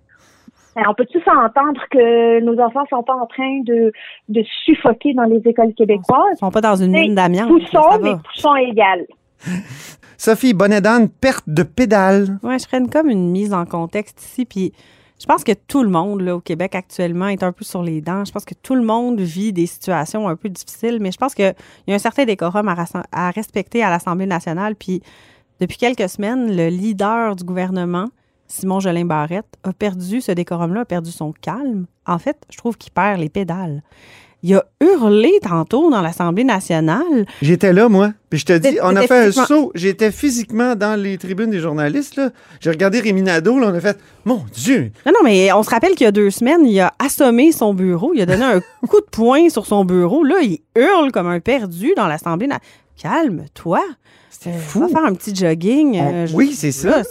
Alors, 0.76 0.92
on 0.92 0.94
peut-tu 0.94 1.18
s'entendre 1.20 1.80
que 1.90 2.40
nos 2.40 2.58
enfants 2.60 2.84
sont 2.90 3.02
pas 3.02 3.14
en 3.14 3.26
train 3.26 3.60
de, 3.64 3.92
de 4.28 4.42
suffoquer 4.64 5.14
dans 5.14 5.24
les 5.24 5.40
écoles 5.44 5.72
québécoises? 5.74 6.34
Ils 6.34 6.38
sont 6.38 6.50
pas 6.50 6.60
dans 6.60 6.76
une 6.76 6.90
mine 6.92 7.14
d'amiante. 7.14 7.48
Poussons, 7.48 7.98
mais 8.02 8.14
poussons 8.32 8.56
égal. 8.56 9.06
Sophie, 10.16 10.54
bonne 10.54 10.78
d'âne, 10.80 11.08
perte 11.08 11.44
de 11.46 11.62
pédale. 11.62 12.38
Ouais, 12.42 12.56
je 12.58 12.76
une- 12.76 12.88
comme 12.90 13.08
une 13.10 13.30
mise 13.30 13.52
en 13.52 13.64
contexte 13.66 14.22
ici. 14.22 14.44
Puis 14.44 14.72
je 15.20 15.26
pense 15.26 15.44
que 15.44 15.52
tout 15.52 15.82
le 15.82 15.90
monde 15.90 16.20
là, 16.22 16.36
au 16.36 16.40
Québec 16.40 16.74
actuellement 16.74 17.28
est 17.28 17.42
un 17.42 17.52
peu 17.52 17.64
sur 17.64 17.82
les 17.82 18.00
dents. 18.00 18.24
Je 18.24 18.32
pense 18.32 18.44
que 18.44 18.54
tout 18.54 18.74
le 18.74 18.82
monde 18.82 19.20
vit 19.20 19.52
des 19.52 19.66
situations 19.66 20.28
un 20.28 20.36
peu 20.36 20.48
difficiles, 20.48 20.98
mais 21.00 21.12
je 21.12 21.18
pense 21.18 21.34
qu'il 21.34 21.52
y 21.86 21.92
a 21.92 21.94
un 21.94 21.98
certain 21.98 22.24
décorum 22.24 22.68
à, 22.68 22.74
à 23.12 23.30
respecter 23.30 23.82
à 23.82 23.90
l'Assemblée 23.90 24.26
nationale. 24.26 24.74
Puis 24.76 25.02
depuis 25.60 25.76
quelques 25.78 26.08
semaines, 26.08 26.56
le 26.56 26.68
leader 26.68 27.36
du 27.36 27.44
gouvernement, 27.44 28.06
Simon 28.46 28.80
Jolin 28.80 29.04
Barrette, 29.06 29.46
a 29.64 29.72
perdu 29.72 30.20
ce 30.20 30.32
décorum-là, 30.32 30.82
a 30.82 30.84
perdu 30.84 31.10
son 31.10 31.32
calme. 31.32 31.86
En 32.06 32.18
fait, 32.18 32.36
je 32.50 32.58
trouve 32.58 32.76
qu'il 32.76 32.92
perd 32.92 33.18
les 33.20 33.28
pédales. 33.28 33.82
Il 34.46 34.54
a 34.56 34.64
hurlé 34.82 35.32
tantôt 35.42 35.90
dans 35.90 36.02
l'Assemblée 36.02 36.44
nationale. 36.44 37.24
J'étais 37.40 37.72
là, 37.72 37.88
moi. 37.88 38.12
Puis 38.28 38.40
je 38.40 38.44
te 38.44 38.52
dis, 38.58 38.76
on 38.82 38.94
a 38.94 39.06
fait 39.06 39.28
un 39.28 39.32
saut. 39.32 39.72
J'étais 39.74 40.12
physiquement 40.12 40.74
dans 40.76 41.00
les 41.00 41.16
tribunes 41.16 41.48
des 41.48 41.60
journalistes. 41.60 42.20
J'ai 42.60 42.68
regardé 42.68 43.00
Rémi 43.00 43.22
Nadeau, 43.22 43.58
là, 43.58 43.68
on 43.70 43.74
a 43.74 43.80
fait 43.80 43.98
Mon 44.26 44.42
Dieu! 44.52 44.92
Non, 45.06 45.12
non, 45.12 45.20
mais 45.24 45.50
on 45.52 45.62
se 45.62 45.70
rappelle 45.70 45.92
qu'il 45.94 46.04
y 46.04 46.08
a 46.08 46.12
deux 46.12 46.28
semaines, 46.30 46.66
il 46.66 46.78
a 46.78 46.92
assommé 46.98 47.52
son 47.52 47.72
bureau. 47.72 48.12
Il 48.14 48.20
a 48.20 48.26
donné 48.26 48.44
un 48.44 48.60
coup 48.86 49.00
de 49.00 49.06
poing 49.10 49.48
sur 49.48 49.64
son 49.64 49.86
bureau. 49.86 50.22
Là, 50.24 50.36
il 50.42 50.58
hurle 50.76 51.10
comme 51.10 51.28
un 51.28 51.40
perdu 51.40 51.92
dans 51.96 52.06
l'Assemblée. 52.06 52.46
na- 52.46 52.60
Calme-toi. 53.00 53.80
C'est 54.30 54.50
Euh, 54.50 54.58
fou. 54.58 54.80
Va 54.80 54.88
faire 54.88 55.04
un 55.04 55.14
petit 55.14 55.34
jogging. 55.34 55.96
On- 56.00 56.12
euh, 56.14 56.26
je- 56.26 56.34
oui, 56.34 56.52
c'est 56.56 56.72
ça. 56.72 56.90
là, 56.90 57.02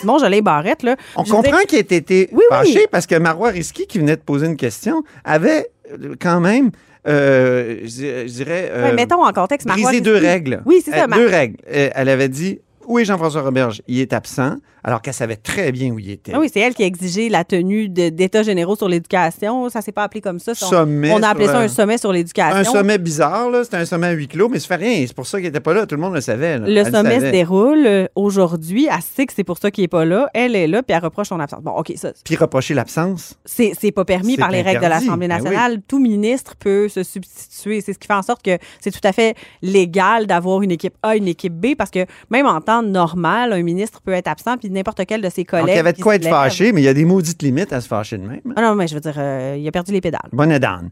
Simon 0.00 0.18
Jolie 0.18 0.42
Barrette, 0.42 0.82
là. 0.82 0.96
On 1.16 1.24
je 1.24 1.30
comprend 1.30 1.58
qu'il 1.68 1.78
ait 1.78 1.80
été 1.82 2.28
Oui, 2.32 2.38
oui. 2.40 2.44
fâché 2.50 2.86
parce 2.90 3.06
que 3.06 3.14
Marois 3.16 3.50
Risky, 3.50 3.86
qui 3.86 3.98
venait 3.98 4.16
de 4.16 4.22
poser 4.22 4.46
une 4.46 4.56
question, 4.56 5.02
avait 5.24 5.68
euh, 5.92 6.14
quand 6.20 6.40
même, 6.40 6.70
euh, 7.06 7.80
je 7.82 7.88
dirais, 7.88 8.28
je 8.28 8.32
dirais, 8.32 8.68
euh, 8.72 8.84
Ouais, 8.88 8.92
mettons 8.94 9.24
en 9.24 9.32
contexte, 9.32 9.66
Marois 9.66 9.84
brisé 9.84 10.00
deux 10.00 10.16
règles. 10.16 10.62
Oui, 10.66 10.82
c'est 10.84 10.90
ça. 10.92 11.06
Deux 11.06 11.26
règles. 11.26 11.56
Elle 11.66 12.08
avait 12.08 12.28
dit 12.28 12.60
Oui, 12.86 13.04
Jean-François 13.04 13.42
Roberge, 13.42 13.82
il 13.86 14.00
est 14.00 14.12
absent, 14.12 14.56
alors 14.84 15.02
qu'elle 15.02 15.14
savait 15.14 15.36
très 15.36 15.72
bien 15.72 15.90
où 15.90 15.98
il 15.98 16.10
était. 16.10 16.32
Ah 16.34 16.38
oui, 16.40 16.48
c'est 16.52 16.60
elle 16.60 16.74
qui 16.74 16.82
a 16.82 16.86
exigé 16.86 17.28
la 17.28 17.44
tenue 17.44 17.88
d'États 17.88 18.42
généraux 18.42 18.76
sur 18.76 18.88
l'éducation. 18.88 19.68
Ça 19.68 19.80
s'est 19.80 19.92
pas 19.92 20.04
appelé 20.04 20.20
comme 20.20 20.38
ça. 20.38 20.54
Sommet 20.54 21.12
on 21.12 21.22
a 21.22 21.28
appelé 21.28 21.46
ça 21.46 21.58
un 21.58 21.68
sommet 21.68 21.98
sur 21.98 22.12
l'éducation. 22.12 22.56
Un 22.56 22.64
sommet 22.64 22.98
bizarre, 22.98 23.50
là. 23.50 23.64
C'était 23.64 23.76
un 23.78 23.84
sommet 23.84 24.08
à 24.08 24.12
huis 24.12 24.28
clos, 24.28 24.48
mais 24.48 24.58
ça 24.58 24.68
fait 24.68 24.76
rien. 24.76 25.04
C'est 25.06 25.14
pour 25.14 25.26
ça 25.26 25.38
qu'il 25.38 25.46
n'était 25.46 25.60
pas 25.60 25.74
là. 25.74 25.86
Tout 25.86 25.94
le 25.96 26.00
monde 26.00 26.14
le 26.14 26.20
savait. 26.20 26.58
là. 26.58 26.66
Le 26.66 26.76
Elle 26.76 26.90
sommet 26.90 27.14
se 27.16 27.20
savait. 27.20 27.32
déroule 27.32 27.86
euh, 27.86 28.06
aujourd'hui. 28.14 28.88
Elle 28.90 29.02
sait 29.02 29.26
que 29.26 29.32
c'est 29.34 29.44
pour 29.44 29.58
ça 29.58 29.70
qu'il 29.70 29.82
n'est 29.82 29.88
pas 29.88 30.04
là. 30.04 30.28
Elle 30.34 30.54
est 30.56 30.66
là, 30.66 30.82
puis 30.82 30.94
elle 30.96 31.02
reproche 31.02 31.28
son 31.28 31.40
absence. 31.40 31.62
Bon, 31.62 31.72
OK, 31.72 31.92
ça, 31.96 32.12
Puis 32.24 32.36
reprocher 32.36 32.74
l'absence? 32.74 33.38
c'est 33.44 33.72
c'est 33.78 33.92
pas 33.92 34.04
permis 34.04 34.36
par 34.36 34.50
les 34.50 34.62
règles 34.62 34.82
de 34.82 34.86
l'Assemblée 34.86 35.28
Ben 35.28 35.36
oui. 35.38 35.42
nationale. 35.44 35.80
Tout 35.86 35.98
ministre 35.98 36.54
peut 36.58 36.88
se 36.88 37.02
substituer. 37.02 37.80
C'est 37.80 37.92
ce 37.92 37.98
qui 37.98 38.06
fait 38.06 38.14
en 38.14 38.22
sorte 38.22 38.42
que 38.42 38.56
c'est 38.80 38.90
tout 38.90 39.00
à 39.06 39.12
fait 39.12 39.34
légal 39.62 40.26
d'avoir 40.26 40.62
une 40.62 40.70
équipe 40.70 40.94
A, 41.02 41.16
une 41.16 41.28
équipe 41.28 41.54
B, 41.54 41.74
parce 41.76 41.90
que 41.90 42.06
même 42.30 42.46
en 42.46 42.60
temps 42.60 42.82
normal, 42.82 43.52
un 43.52 43.62
ministre 43.62 44.00
peut 44.02 44.12
être 44.12 44.28
absent, 44.28 44.56
puis 44.58 44.69
n'importe 44.70 45.02
quel 45.06 45.20
de 45.20 45.28
ses 45.28 45.44
collègues. 45.44 45.66
Donc, 45.66 45.74
il 45.74 45.76
y 45.76 45.80
avait 45.80 45.92
de 45.92 46.00
quoi 46.02 46.14
être 46.16 46.28
fâché, 46.28 46.72
mais 46.72 46.80
il 46.80 46.84
y 46.84 46.88
a 46.88 46.94
des 46.94 47.04
maudites 47.04 47.42
limites 47.42 47.72
à 47.72 47.80
se 47.80 47.88
fâcher 47.88 48.18
de 48.18 48.22
même. 48.26 48.40
Ah 48.56 48.62
non, 48.62 48.74
mais 48.74 48.86
je 48.86 48.94
veux 48.94 49.00
dire, 49.00 49.14
euh, 49.18 49.56
il 49.58 49.66
a 49.66 49.70
perdu 49.72 49.92
les 49.92 50.00
pédales. 50.00 50.28
Bonnet 50.32 50.58
d'âne. 50.58 50.90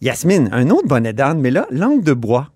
Yasmine, 0.00 0.48
un 0.52 0.68
autre 0.70 0.86
bonnet 0.88 1.12
d'âne, 1.12 1.40
mais 1.40 1.50
là, 1.50 1.66
langue 1.70 2.02
de 2.02 2.12
bois. 2.12 2.48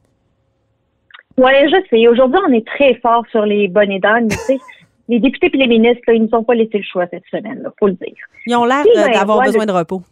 Ouais, 1.37 1.67
je 1.69 1.77
sais. 1.91 2.07
Aujourd'hui, 2.09 2.39
on 2.49 2.53
est 2.53 2.67
très 2.67 2.95
fort 3.01 3.25
sur 3.31 3.45
les 3.45 3.69
bonnets 3.69 3.99
d'âne, 3.99 4.25
mais 4.25 4.37
tu 4.37 4.37
sais, 4.43 4.59
les 5.09 5.19
députés 5.21 5.51
et 5.53 5.57
les 5.57 5.67
ministres, 5.67 6.03
là, 6.07 6.15
ils 6.15 6.23
nous 6.23 6.35
ont 6.39 6.45
pas 6.45 6.55
laissé 6.55 6.79
le 6.79 6.85
choix 6.85 7.07
cette 7.11 7.25
semaine, 7.31 7.61
là, 7.63 7.71
faut 7.79 7.89
le 7.89 7.95
dire. 7.95 8.15
Ils 8.47 8.55
ont 8.57 8.65
l'air 8.65 8.85
euh, 8.97 9.13
d'avoir 9.13 9.43
besoin 9.43 9.63
le- 9.67 9.73
de 9.73 9.77
repos. 9.77 10.03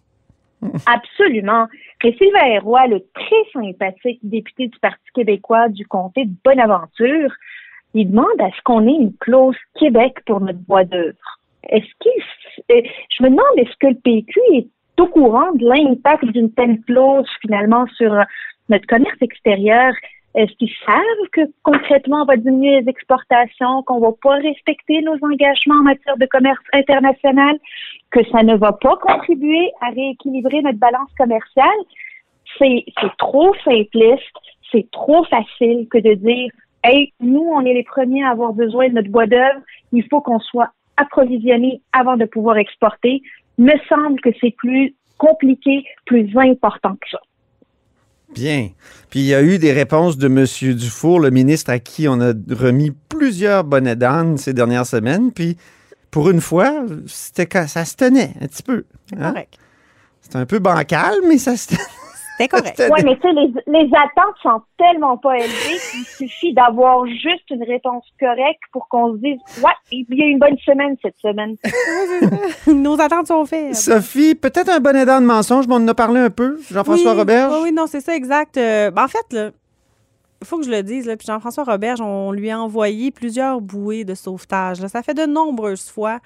Absolument. 0.87 1.67
Et 2.05 2.15
Sylvain 2.21 2.61
Roy, 2.63 2.87
le 2.89 3.01
très 3.15 3.43
sympathique 3.53 4.21
député 4.23 4.69
du 4.69 4.79
Parti 4.81 4.99
québécois 5.15 5.69
du 5.69 5.87
comté 5.87 6.25
de 6.25 6.33
Bonaventure, 6.45 7.33
il 7.95 8.11
demande 8.11 8.41
à 8.41 8.51
ce 8.51 8.63
qu'on 8.65 8.87
ait 8.87 9.01
une 9.01 9.15
clause 9.17 9.57
Québec 9.79 10.17
pour 10.27 10.41
notre 10.41 10.59
bois 10.61 10.85
d'œuvre. 10.85 11.39
Est-ce 11.69 11.87
qu'il, 12.01 12.13
je 12.69 13.23
me 13.23 13.31
demande, 13.31 13.59
est-ce 13.59 13.77
que 13.79 13.89
le 13.89 13.95
PQ 13.95 14.41
est 14.55 14.69
au 15.01 15.07
courant 15.07 15.53
de 15.55 15.67
l'impact 15.67 16.25
d'une 16.27 16.53
telle 16.53 16.81
clause 16.83 17.29
finalement 17.41 17.87
sur 17.97 18.13
euh, 18.13 18.23
notre 18.69 18.87
commerce 18.87 19.21
extérieur? 19.21 19.93
Est-ce 20.35 20.53
qu'ils 20.53 20.73
savent 20.87 21.29
que 21.33 21.43
concrètement 21.63 22.23
on 22.23 22.25
va 22.25 22.37
diminuer 22.37 22.81
les 22.81 22.89
exportations, 22.89 23.83
qu'on 23.83 24.01
va 24.01 24.13
pas 24.23 24.37
respecter 24.37 25.03
nos 25.03 25.17
engagements 25.23 25.81
en 25.81 25.83
matière 25.83 26.17
de 26.17 26.27
commerce 26.27 26.63
international, 26.73 27.59
que 28.11 28.21
ça 28.31 28.43
ne 28.43 28.57
va 28.57 28.73
pas 28.73 28.97
contribuer 28.97 29.71
à 29.83 29.91
rééquilibrer 29.91 30.63
notre 30.63 30.79
balance 30.79 31.11
commerciale? 31.19 31.69
C'est 32.59 32.85
trop 33.19 33.55
simpliste, 33.65 34.37
c'est 34.71 34.91
trop 34.91 35.25
facile 35.25 35.87
que 35.91 35.99
de 35.99 36.15
dire 36.15 36.51
Hey, 36.85 37.13
nous, 37.21 37.45
on 37.55 37.65
est 37.65 37.75
les 37.75 37.85
premiers 37.85 38.25
à 38.25 38.31
avoir 38.31 38.53
besoin 38.53 38.89
de 38.89 38.95
notre 38.95 39.11
bois 39.11 39.27
d'œuvre, 39.27 39.61
il 39.93 40.05
faut 40.09 40.21
qu'on 40.21 40.41
soit 40.41 40.71
approvisionner 40.97 41.81
avant 41.93 42.17
de 42.17 42.25
pouvoir 42.25 42.57
exporter, 42.57 43.23
me 43.59 43.73
semble 43.89 44.21
que 44.21 44.31
c'est 44.41 44.55
plus 44.57 44.95
compliqué, 45.17 45.85
plus 46.07 46.29
important 46.37 46.95
que 46.95 47.09
ça. 47.11 47.21
Bien. 48.35 48.71
Puis 49.11 49.21
il 49.21 49.27
y 49.27 49.35
a 49.35 49.43
eu 49.43 49.59
des 49.59 49.73
réponses 49.73 50.17
de 50.17 50.27
M. 50.27 50.75
Dufour, 50.75 51.21
le 51.21 51.31
ministre 51.31 51.71
à 51.71 51.79
qui 51.79 52.09
on 52.09 52.21
a 52.21 52.33
remis 52.51 52.93
plusieurs 53.09 53.63
bonnets 53.65 53.97
d'âne 53.97 54.39
ces 54.39 54.55
dernières 54.55 54.87
semaines. 54.87 55.33
Puis 55.33 55.57
pour 56.11 56.31
une 56.31 56.41
fois, 56.41 56.85
c'était 57.07 57.49
ça 57.67 57.85
se 57.85 57.97
tenait 57.97 58.33
un 58.41 58.47
petit 58.47 58.63
peu. 58.63 58.85
hein? 59.17 59.33
Correct. 59.33 59.59
C'était 60.23 60.37
un 60.39 60.47
peu 60.47 60.61
bancal, 60.61 61.15
mais 61.29 61.39
ça 61.39 61.57
se 61.57 61.69
tenait. 61.69 61.81
C'était 62.39 62.49
correct. 62.49 62.83
Oui, 62.91 63.01
mais 63.05 63.17
tu 63.17 63.23
sais, 63.23 63.33
les, 63.33 63.53
les 63.67 63.91
attentes 63.95 64.37
sont 64.43 64.63
tellement 64.79 65.17
pas 65.17 65.37
élevées 65.37 65.79
qu'il 65.91 66.05
suffit 66.29 66.55
d'avoir 66.55 67.07
juste 67.07 67.49
une 67.51 67.63
réponse 67.63 68.05
correcte 68.19 68.61
pour 68.73 68.89
qu'on 68.89 69.13
se 69.13 69.19
dise, 69.19 69.39
ouais, 69.63 69.73
il 69.91 70.07
y 70.11 70.23
a 70.23 70.27
eu 70.27 70.31
une 70.31 70.39
bonne 70.39 70.59
semaine 70.59 70.97
cette 71.03 71.19
semaine. 71.19 71.57
Nos 72.67 73.01
attentes 73.01 73.27
sont 73.27 73.45
faites. 73.45 73.75
Sophie, 73.75 74.35
peut-être 74.35 74.71
un 74.71 74.81
bonnet 74.81 75.05
d'âne 75.05 75.25
mensonge, 75.25 75.67
mais 75.69 75.75
on 75.75 75.79
en 75.79 75.89
a 75.89 75.95
parlé 75.95 76.21
un 76.21 76.31
peu. 76.31 76.59
Jean-François 76.71 77.13
Oui, 77.13 77.19
Roberge. 77.19 77.53
Oui, 77.55 77.61
oui, 77.65 77.73
non, 77.73 77.87
c'est 77.87 78.01
ça, 78.01 78.15
exact. 78.17 78.57
Euh, 78.57 78.91
ben, 78.91 79.05
en 79.05 79.09
fait, 79.09 79.33
là, 79.33 79.51
il 80.41 80.47
faut 80.47 80.59
que 80.59 80.65
je 80.65 80.71
le 80.71 80.83
dise, 80.83 81.07
là, 81.07 81.17
puis 81.17 81.27
Jean-François 81.27 81.65
Roberge, 81.65 82.01
on 82.01 82.33
lui 82.33 82.51
a 82.51 82.61
envoyé 82.61 83.11
plusieurs 83.11 83.61
bouées 83.61 84.05
de 84.05 84.15
sauvetage. 84.15 84.81
là. 84.81 84.89
Ça 84.89 85.03
fait 85.03 85.15
de 85.15 85.27
nombreuses 85.27 85.89
fois. 85.89 86.19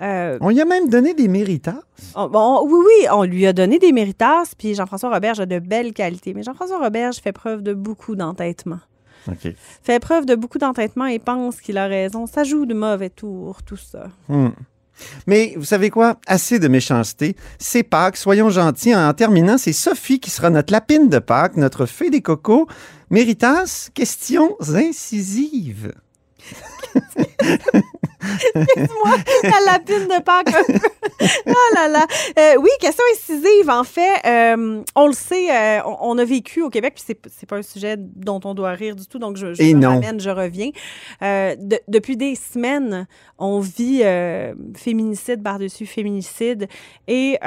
Euh, 0.00 0.38
On 0.40 0.50
y 0.50 0.60
a 0.60 0.64
même 0.64 0.88
donné 0.88 1.14
des 1.14 1.28
méritats. 1.28 1.82
on- 2.14 2.28
bon, 2.28 2.62
oui, 2.66 2.78
oui, 2.86 3.06
on 3.12 3.24
lui 3.24 3.46
a 3.46 3.52
donné 3.52 3.78
des 3.78 3.92
méritas, 3.92 4.52
puis 4.56 4.74
Jean-François 4.74 5.12
Roberge 5.12 5.40
a 5.40 5.46
de 5.46 5.58
belles 5.58 5.92
qualités. 5.92 6.34
Mais 6.34 6.42
Jean-François 6.42 6.78
Roberge 6.78 7.16
fait 7.16 7.32
preuve 7.32 7.62
de 7.62 7.74
beaucoup 7.74 8.14
d'entêtement. 8.16 8.78
Fait 9.82 9.98
preuve 10.00 10.24
de 10.24 10.34
beaucoup 10.34 10.56
d'entêtement 10.58 11.04
et 11.06 11.18
pense 11.18 11.60
qu'il 11.60 11.76
a 11.76 11.86
raison. 11.86 12.26
Ça 12.26 12.44
joue 12.44 12.64
de 12.64 12.72
mauvais 12.72 13.10
tours, 13.10 13.62
tout 13.62 13.76
ça. 13.76 14.06
Hmm. 14.28 14.48
Mais 15.26 15.52
vous 15.56 15.64
savez 15.64 15.90
quoi? 15.90 16.16
Assez 16.26 16.58
de 16.58 16.66
méchanceté. 16.66 17.36
C'est 17.58 17.82
Pâques, 17.82 18.16
soyons 18.16 18.48
gentils. 18.48 18.94
En 18.96 19.12
terminant, 19.12 19.58
c'est 19.58 19.72
Sophie 19.74 20.18
qui 20.18 20.30
sera 20.30 20.48
notre 20.50 20.72
lapine 20.72 21.08
de 21.08 21.18
Pâques, 21.18 21.56
notre 21.56 21.84
fée 21.86 22.08
des 22.10 22.22
cocos. 22.22 22.66
Méritas, 23.10 23.90
questions 23.94 24.56
incisives. 24.74 25.92
la 28.54 29.72
lapine 29.72 30.06
de 30.08 30.22
Pâques. 30.22 30.48
un 30.54 30.64
peu. 30.64 30.88
oh 31.46 31.74
là 31.74 31.88
là. 31.88 32.06
Euh, 32.38 32.54
oui, 32.60 32.70
question 32.80 33.04
incisive. 33.12 33.68
En 33.70 33.84
fait, 33.84 34.20
euh, 34.26 34.82
on 34.94 35.06
le 35.06 35.12
sait, 35.12 35.50
euh, 35.50 35.80
on, 35.84 35.96
on 36.00 36.18
a 36.18 36.24
vécu 36.24 36.62
au 36.62 36.70
Québec, 36.70 36.94
puis 36.94 37.04
c'est, 37.06 37.18
c'est 37.36 37.48
pas 37.48 37.56
un 37.56 37.62
sujet 37.62 37.96
dont 37.98 38.40
on 38.44 38.54
doit 38.54 38.70
rire 38.70 38.96
du 38.96 39.06
tout, 39.06 39.18
donc 39.18 39.36
je, 39.36 39.54
je 39.54 39.62
Et 39.62 39.74
me 39.74 39.80
non. 39.80 39.88
ramène, 39.90 40.20
je 40.20 40.30
reviens. 40.30 40.70
De- 41.20 41.80
depuis 41.88 42.16
des 42.16 42.34
semaines, 42.34 43.06
on 43.38 43.60
vit 43.60 44.02
féminicide 44.76 45.42
par-dessus 45.42 45.86
féminicide. 45.86 46.68
Et 47.06 47.38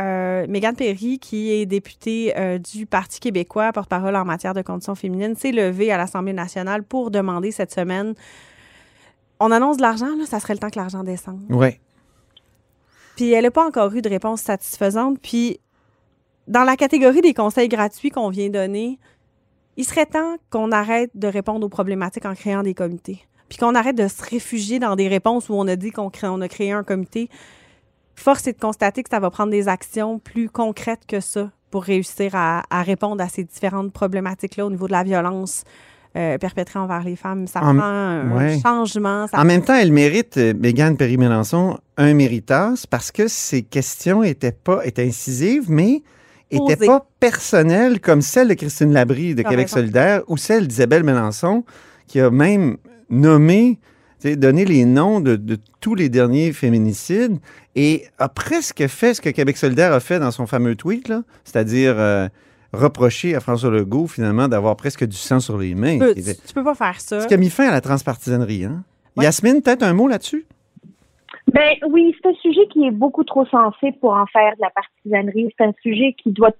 Mégane 0.47 0.75
Perry, 0.75 1.19
qui 1.19 1.51
est 1.51 1.65
députée 1.65 2.33
du 2.73 2.85
Parti 2.85 3.19
québécois, 3.19 3.71
porte-parole 3.71 4.15
en 4.15 4.25
matière 4.25 4.53
de 4.53 4.61
conditions 4.61 4.95
féminines, 4.95 5.35
s'est 5.35 5.51
levée 5.51 5.91
à 5.91 5.97
l'Assemblée 5.97 6.33
nationale 6.33 6.83
pour 6.83 7.11
demander 7.11 7.51
cette 7.51 7.73
semaine. 7.73 8.13
On 9.43 9.51
annonce 9.51 9.77
de 9.77 9.81
l'argent, 9.81 10.15
là, 10.17 10.25
ça 10.25 10.39
serait 10.39 10.53
le 10.53 10.59
temps 10.59 10.69
que 10.69 10.77
l'argent 10.79 11.03
descende. 11.03 11.41
Ouais. 11.49 11.79
Puis 13.15 13.31
elle 13.31 13.43
n'a 13.43 13.51
pas 13.51 13.65
encore 13.65 13.93
eu 13.93 14.01
de 14.01 14.09
réponse 14.09 14.41
satisfaisante. 14.41 15.19
Puis 15.21 15.59
dans 16.47 16.63
la 16.63 16.77
catégorie 16.77 17.21
des 17.21 17.33
conseils 17.33 17.67
gratuits 17.67 18.09
qu'on 18.11 18.29
vient 18.29 18.49
donner, 18.49 18.99
il 19.77 19.85
serait 19.85 20.05
temps 20.05 20.35
qu'on 20.49 20.71
arrête 20.71 21.11
de 21.15 21.27
répondre 21.27 21.65
aux 21.65 21.69
problématiques 21.69 22.25
en 22.25 22.35
créant 22.35 22.63
des 22.63 22.73
comités. 22.73 23.25
Puis 23.49 23.57
qu'on 23.57 23.75
arrête 23.75 23.97
de 23.97 24.07
se 24.07 24.23
réfugier 24.23 24.79
dans 24.79 24.95
des 24.95 25.07
réponses 25.07 25.49
où 25.49 25.53
on 25.53 25.67
a 25.67 25.75
dit 25.75 25.91
qu'on 25.91 26.09
crée- 26.09 26.27
on 26.27 26.39
a 26.41 26.47
créé 26.47 26.71
un 26.71 26.83
comité. 26.83 27.29
Force 28.15 28.47
est 28.47 28.53
de 28.53 28.59
constater 28.59 29.01
que 29.03 29.09
ça 29.09 29.19
va 29.19 29.29
prendre 29.29 29.51
des 29.51 29.67
actions 29.67 30.19
plus 30.19 30.49
concrètes 30.49 31.05
que 31.07 31.19
ça 31.19 31.49
pour 31.69 31.83
réussir 31.83 32.35
à, 32.35 32.63
à 32.69 32.83
répondre 32.83 33.21
à 33.23 33.27
ces 33.27 33.43
différentes 33.43 33.91
problématiques-là 33.91 34.65
au 34.65 34.69
niveau 34.69 34.87
de 34.87 34.91
la 34.91 35.03
violence 35.03 35.63
euh, 36.17 36.37
perpétrée 36.37 36.79
envers 36.79 37.03
les 37.03 37.15
femmes. 37.15 37.47
Ça 37.47 37.61
En- 37.63 37.75
prend 37.75 37.83
un 37.85 38.31
ouais. 38.37 38.59
changement. 38.61 39.27
ça 39.27 39.39
En 39.39 39.45
même 39.45 39.63
temps, 39.63 39.75
elle 39.75 39.91
mérite, 39.93 40.37
euh, 40.37 40.53
Mégane 40.57 40.97
Perry-Mélenchon, 40.97 41.77
un 41.97 42.13
méritas 42.13 42.85
parce 42.89 43.11
que 43.11 43.27
ses 43.27 43.61
questions 43.63 44.21
étaient 44.23 44.51
pas 44.51 44.85
étaient 44.85 45.07
incisives, 45.07 45.65
mais 45.69 46.01
étaient 46.51 46.75
Posées. 46.75 46.87
pas 46.87 47.05
personnelles 47.19 47.99
comme 48.01 48.21
celle 48.21 48.49
de 48.49 48.53
Christine 48.55 48.91
Labrie 48.91 49.35
de 49.35 49.41
T'as 49.43 49.49
Québec 49.49 49.67
raison. 49.67 49.77
solidaire 49.77 50.21
ou 50.27 50.35
celle 50.37 50.67
d'Isabelle 50.67 51.03
Mélenchon 51.03 51.63
qui 52.07 52.19
a 52.19 52.29
même 52.29 52.75
nommé, 53.09 53.79
donné 54.23 54.65
les 54.65 54.83
noms 54.85 55.19
de, 55.21 55.35
de 55.37 55.57
tous 55.79 55.95
les 55.95 56.09
derniers 56.09 56.51
féminicides 56.53 57.37
et 57.75 58.05
a 58.19 58.27
presque 58.29 58.85
fait 58.87 59.13
ce 59.13 59.21
que 59.21 59.29
Québec 59.29 59.55
solidaire 59.57 59.93
a 59.93 59.99
fait 60.01 60.19
dans 60.19 60.31
son 60.31 60.45
fameux 60.45 60.75
tweet, 60.75 61.07
là, 61.07 61.23
c'est-à-dire 61.45 61.95
euh, 61.97 62.27
reprocher 62.73 63.35
à 63.35 63.39
François 63.39 63.69
Legault 63.71 64.07
finalement 64.07 64.47
d'avoir 64.47 64.75
presque 64.75 65.05
du 65.05 65.15
sang 65.17 65.39
sur 65.39 65.57
les 65.57 65.75
mains. 65.75 65.93
Tu 65.93 65.99
peux, 65.99 66.13
Qui 66.13 66.19
était- 66.21 66.35
tu 66.47 66.53
peux 66.53 66.63
pas 66.63 66.75
faire 66.75 66.99
ça. 66.99 67.21
Ce 67.21 67.27
qui 67.27 67.33
a 67.33 67.37
mis 67.37 67.49
fin 67.49 67.67
à 67.67 67.71
la 67.71 67.81
transpartisanerie. 67.81 68.65
Hein? 68.65 68.83
Ouais. 69.17 69.25
Yasmine, 69.25 69.61
peut-être 69.61 69.83
un 69.83 69.93
mot 69.93 70.07
là-dessus? 70.07 70.45
Ben 71.53 71.73
oui, 71.89 72.15
c'est 72.21 72.29
un 72.29 72.33
sujet 72.35 72.65
qui 72.71 72.85
est 72.85 72.91
beaucoup 72.91 73.23
trop 73.23 73.45
sensible 73.45 73.97
pour 73.99 74.13
en 74.13 74.25
faire 74.27 74.53
de 74.55 74.61
la 74.61 74.69
partisanerie. 74.69 75.53
C'est 75.57 75.65
un 75.65 75.73
sujet 75.81 76.15
qui 76.21 76.31
doit 76.31 76.51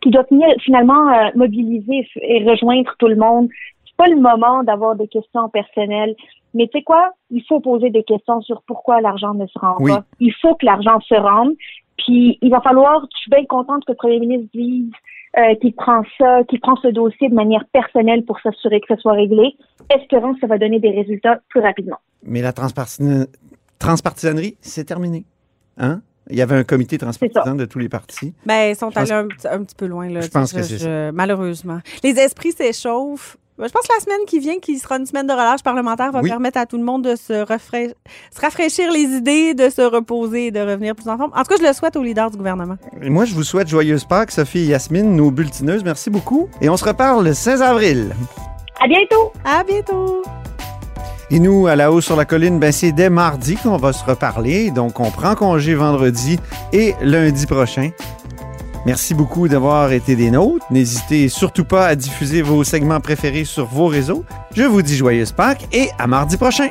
qui 0.00 0.10
doit 0.10 0.24
finalement 0.64 1.08
euh, 1.12 1.28
mobiliser 1.36 2.06
et 2.22 2.48
rejoindre 2.48 2.94
tout 2.98 3.08
le 3.08 3.16
monde. 3.16 3.48
C'est 3.84 3.96
pas 3.96 4.08
le 4.08 4.16
moment 4.16 4.62
d'avoir 4.64 4.96
des 4.96 5.06
questions 5.08 5.48
personnelles. 5.48 6.14
Mais 6.54 6.66
tu 6.68 6.78
sais 6.78 6.82
quoi? 6.84 7.12
Il 7.30 7.42
faut 7.46 7.60
poser 7.60 7.90
des 7.90 8.02
questions 8.04 8.40
sur 8.40 8.62
pourquoi 8.62 9.00
l'argent 9.00 9.34
ne 9.34 9.46
se 9.46 9.58
rend 9.58 9.76
Oui. 9.80 9.90
pas. 9.92 10.04
Il 10.18 10.32
faut 10.40 10.54
que 10.54 10.64
l'argent 10.64 10.98
se 11.00 11.14
rende. 11.14 11.52
Puis 11.98 12.38
il 12.40 12.50
va 12.50 12.60
falloir, 12.60 13.06
je 13.12 13.18
suis 13.18 13.30
bien 13.30 13.44
contente 13.44 13.84
que 13.84 13.92
le 13.92 13.96
premier 13.96 14.18
ministre 14.20 14.48
dise 14.54 14.90
euh, 15.36 15.54
qu'il 15.60 15.74
prend 15.74 16.02
ça, 16.16 16.42
qu'il 16.48 16.60
prend 16.60 16.76
ce 16.76 16.88
dossier 16.88 17.28
de 17.28 17.34
manière 17.34 17.64
personnelle 17.72 18.24
pour 18.24 18.40
s'assurer 18.40 18.80
que 18.80 18.86
ça 18.88 18.96
soit 18.96 19.12
réglé, 19.12 19.56
espérant 19.94 20.32
que 20.34 20.40
ça 20.40 20.46
va 20.46 20.58
donner 20.58 20.80
des 20.80 20.90
résultats 20.90 21.40
plus 21.48 21.60
rapidement. 21.60 21.98
Mais 22.22 22.40
la 22.42 22.52
transpartisane- 22.52 23.26
transpartisanerie, 23.78 24.56
c'est 24.60 24.84
terminé. 24.84 25.24
Hein? 25.76 26.00
Il 26.30 26.36
y 26.36 26.42
avait 26.42 26.56
un 26.56 26.64
comité 26.64 26.98
transpartisan 26.98 27.54
de 27.54 27.64
tous 27.64 27.78
les 27.78 27.88
partis. 27.88 28.34
Ben, 28.44 28.70
ils 28.70 28.76
sont 28.76 28.90
pense- 28.90 29.10
allés 29.10 29.12
un, 29.12 29.26
petit- 29.28 29.48
un 29.48 29.62
petit 29.64 29.74
peu 29.76 29.86
loin, 29.86 30.08
là. 30.10 30.20
Je 30.20 30.28
pense 30.28 30.52
que 30.52 30.62
c'est 30.62 30.78
ça. 30.78 31.12
Malheureusement. 31.12 31.78
Les 32.02 32.18
esprits 32.18 32.52
s'échauffent. 32.52 33.36
Ben, 33.58 33.66
Je 33.66 33.72
pense 33.72 33.82
que 33.88 33.92
la 33.92 34.04
semaine 34.04 34.24
qui 34.26 34.38
vient, 34.38 34.58
qui 34.60 34.78
sera 34.78 34.96
une 34.98 35.06
semaine 35.06 35.26
de 35.26 35.32
relâche 35.32 35.62
parlementaire, 35.64 36.12
va 36.12 36.20
Oui. 36.20 36.28
permettre 36.30 36.58
à 36.58 36.66
tout 36.66 36.78
le 36.78 36.84
monde 36.84 37.02
de 37.02 37.16
se, 37.16 37.32
rafra- 37.44 37.92
se 38.34 38.40
rafraîchir 38.40 38.90
les 38.92 39.00
idées, 39.00 39.54
de 39.54 39.68
se 39.68 39.82
reposer 39.82 40.46
et 40.46 40.50
de 40.52 40.60
revenir 40.60 40.94
plus 40.94 41.08
en 41.08 41.16
forme. 41.18 41.32
En 41.34 41.42
tout 41.42 41.48
cas, 41.48 41.56
je 41.60 41.66
le 41.66 41.72
souhaite 41.72 41.96
aux 41.96 42.02
leaders 42.02 42.30
du 42.30 42.36
gouvernement. 42.36 42.76
Et 43.02 43.10
moi, 43.10 43.24
je 43.24 43.34
vous 43.34 43.42
souhaite 43.42 43.66
joyeuse 43.68 44.04
Pâques, 44.04 44.30
Sophie 44.30 44.60
et 44.60 44.66
Yasmine, 44.66 45.16
nos 45.16 45.30
bulletineuses. 45.32 45.82
Merci 45.82 46.08
beaucoup. 46.08 46.48
Et 46.60 46.68
on 46.68 46.76
se 46.76 46.84
reparle 46.84 47.24
le 47.24 47.34
16 47.34 47.60
avril. 47.62 48.14
À 48.80 48.86
bientôt! 48.86 49.32
À 49.44 49.64
bientôt! 49.64 50.22
Et 51.30 51.40
nous, 51.40 51.66
à 51.66 51.74
la 51.76 51.92
haut 51.92 52.00
sur 52.00 52.16
la 52.16 52.24
colline, 52.24 52.58
ben, 52.58 52.72
c'est 52.72 52.92
dès 52.92 53.10
mardi 53.10 53.56
qu'on 53.56 53.76
va 53.76 53.92
se 53.92 54.02
reparler. 54.04 54.70
Donc, 54.70 54.98
on 55.00 55.10
prend 55.10 55.34
congé 55.34 55.74
vendredi 55.74 56.38
et 56.72 56.94
lundi 57.02 57.44
prochain. 57.46 57.90
Merci 58.88 59.12
beaucoup 59.12 59.48
d'avoir 59.48 59.92
été 59.92 60.16
des 60.16 60.30
nôtres. 60.30 60.64
N'hésitez 60.70 61.28
surtout 61.28 61.66
pas 61.66 61.88
à 61.88 61.94
diffuser 61.94 62.40
vos 62.40 62.64
segments 62.64 63.00
préférés 63.00 63.44
sur 63.44 63.66
vos 63.66 63.86
réseaux. 63.86 64.24
Je 64.56 64.62
vous 64.62 64.80
dis 64.80 64.96
joyeuse 64.96 65.30
Pâques 65.30 65.68
et 65.72 65.90
à 65.98 66.06
mardi 66.06 66.38
prochain. 66.38 66.70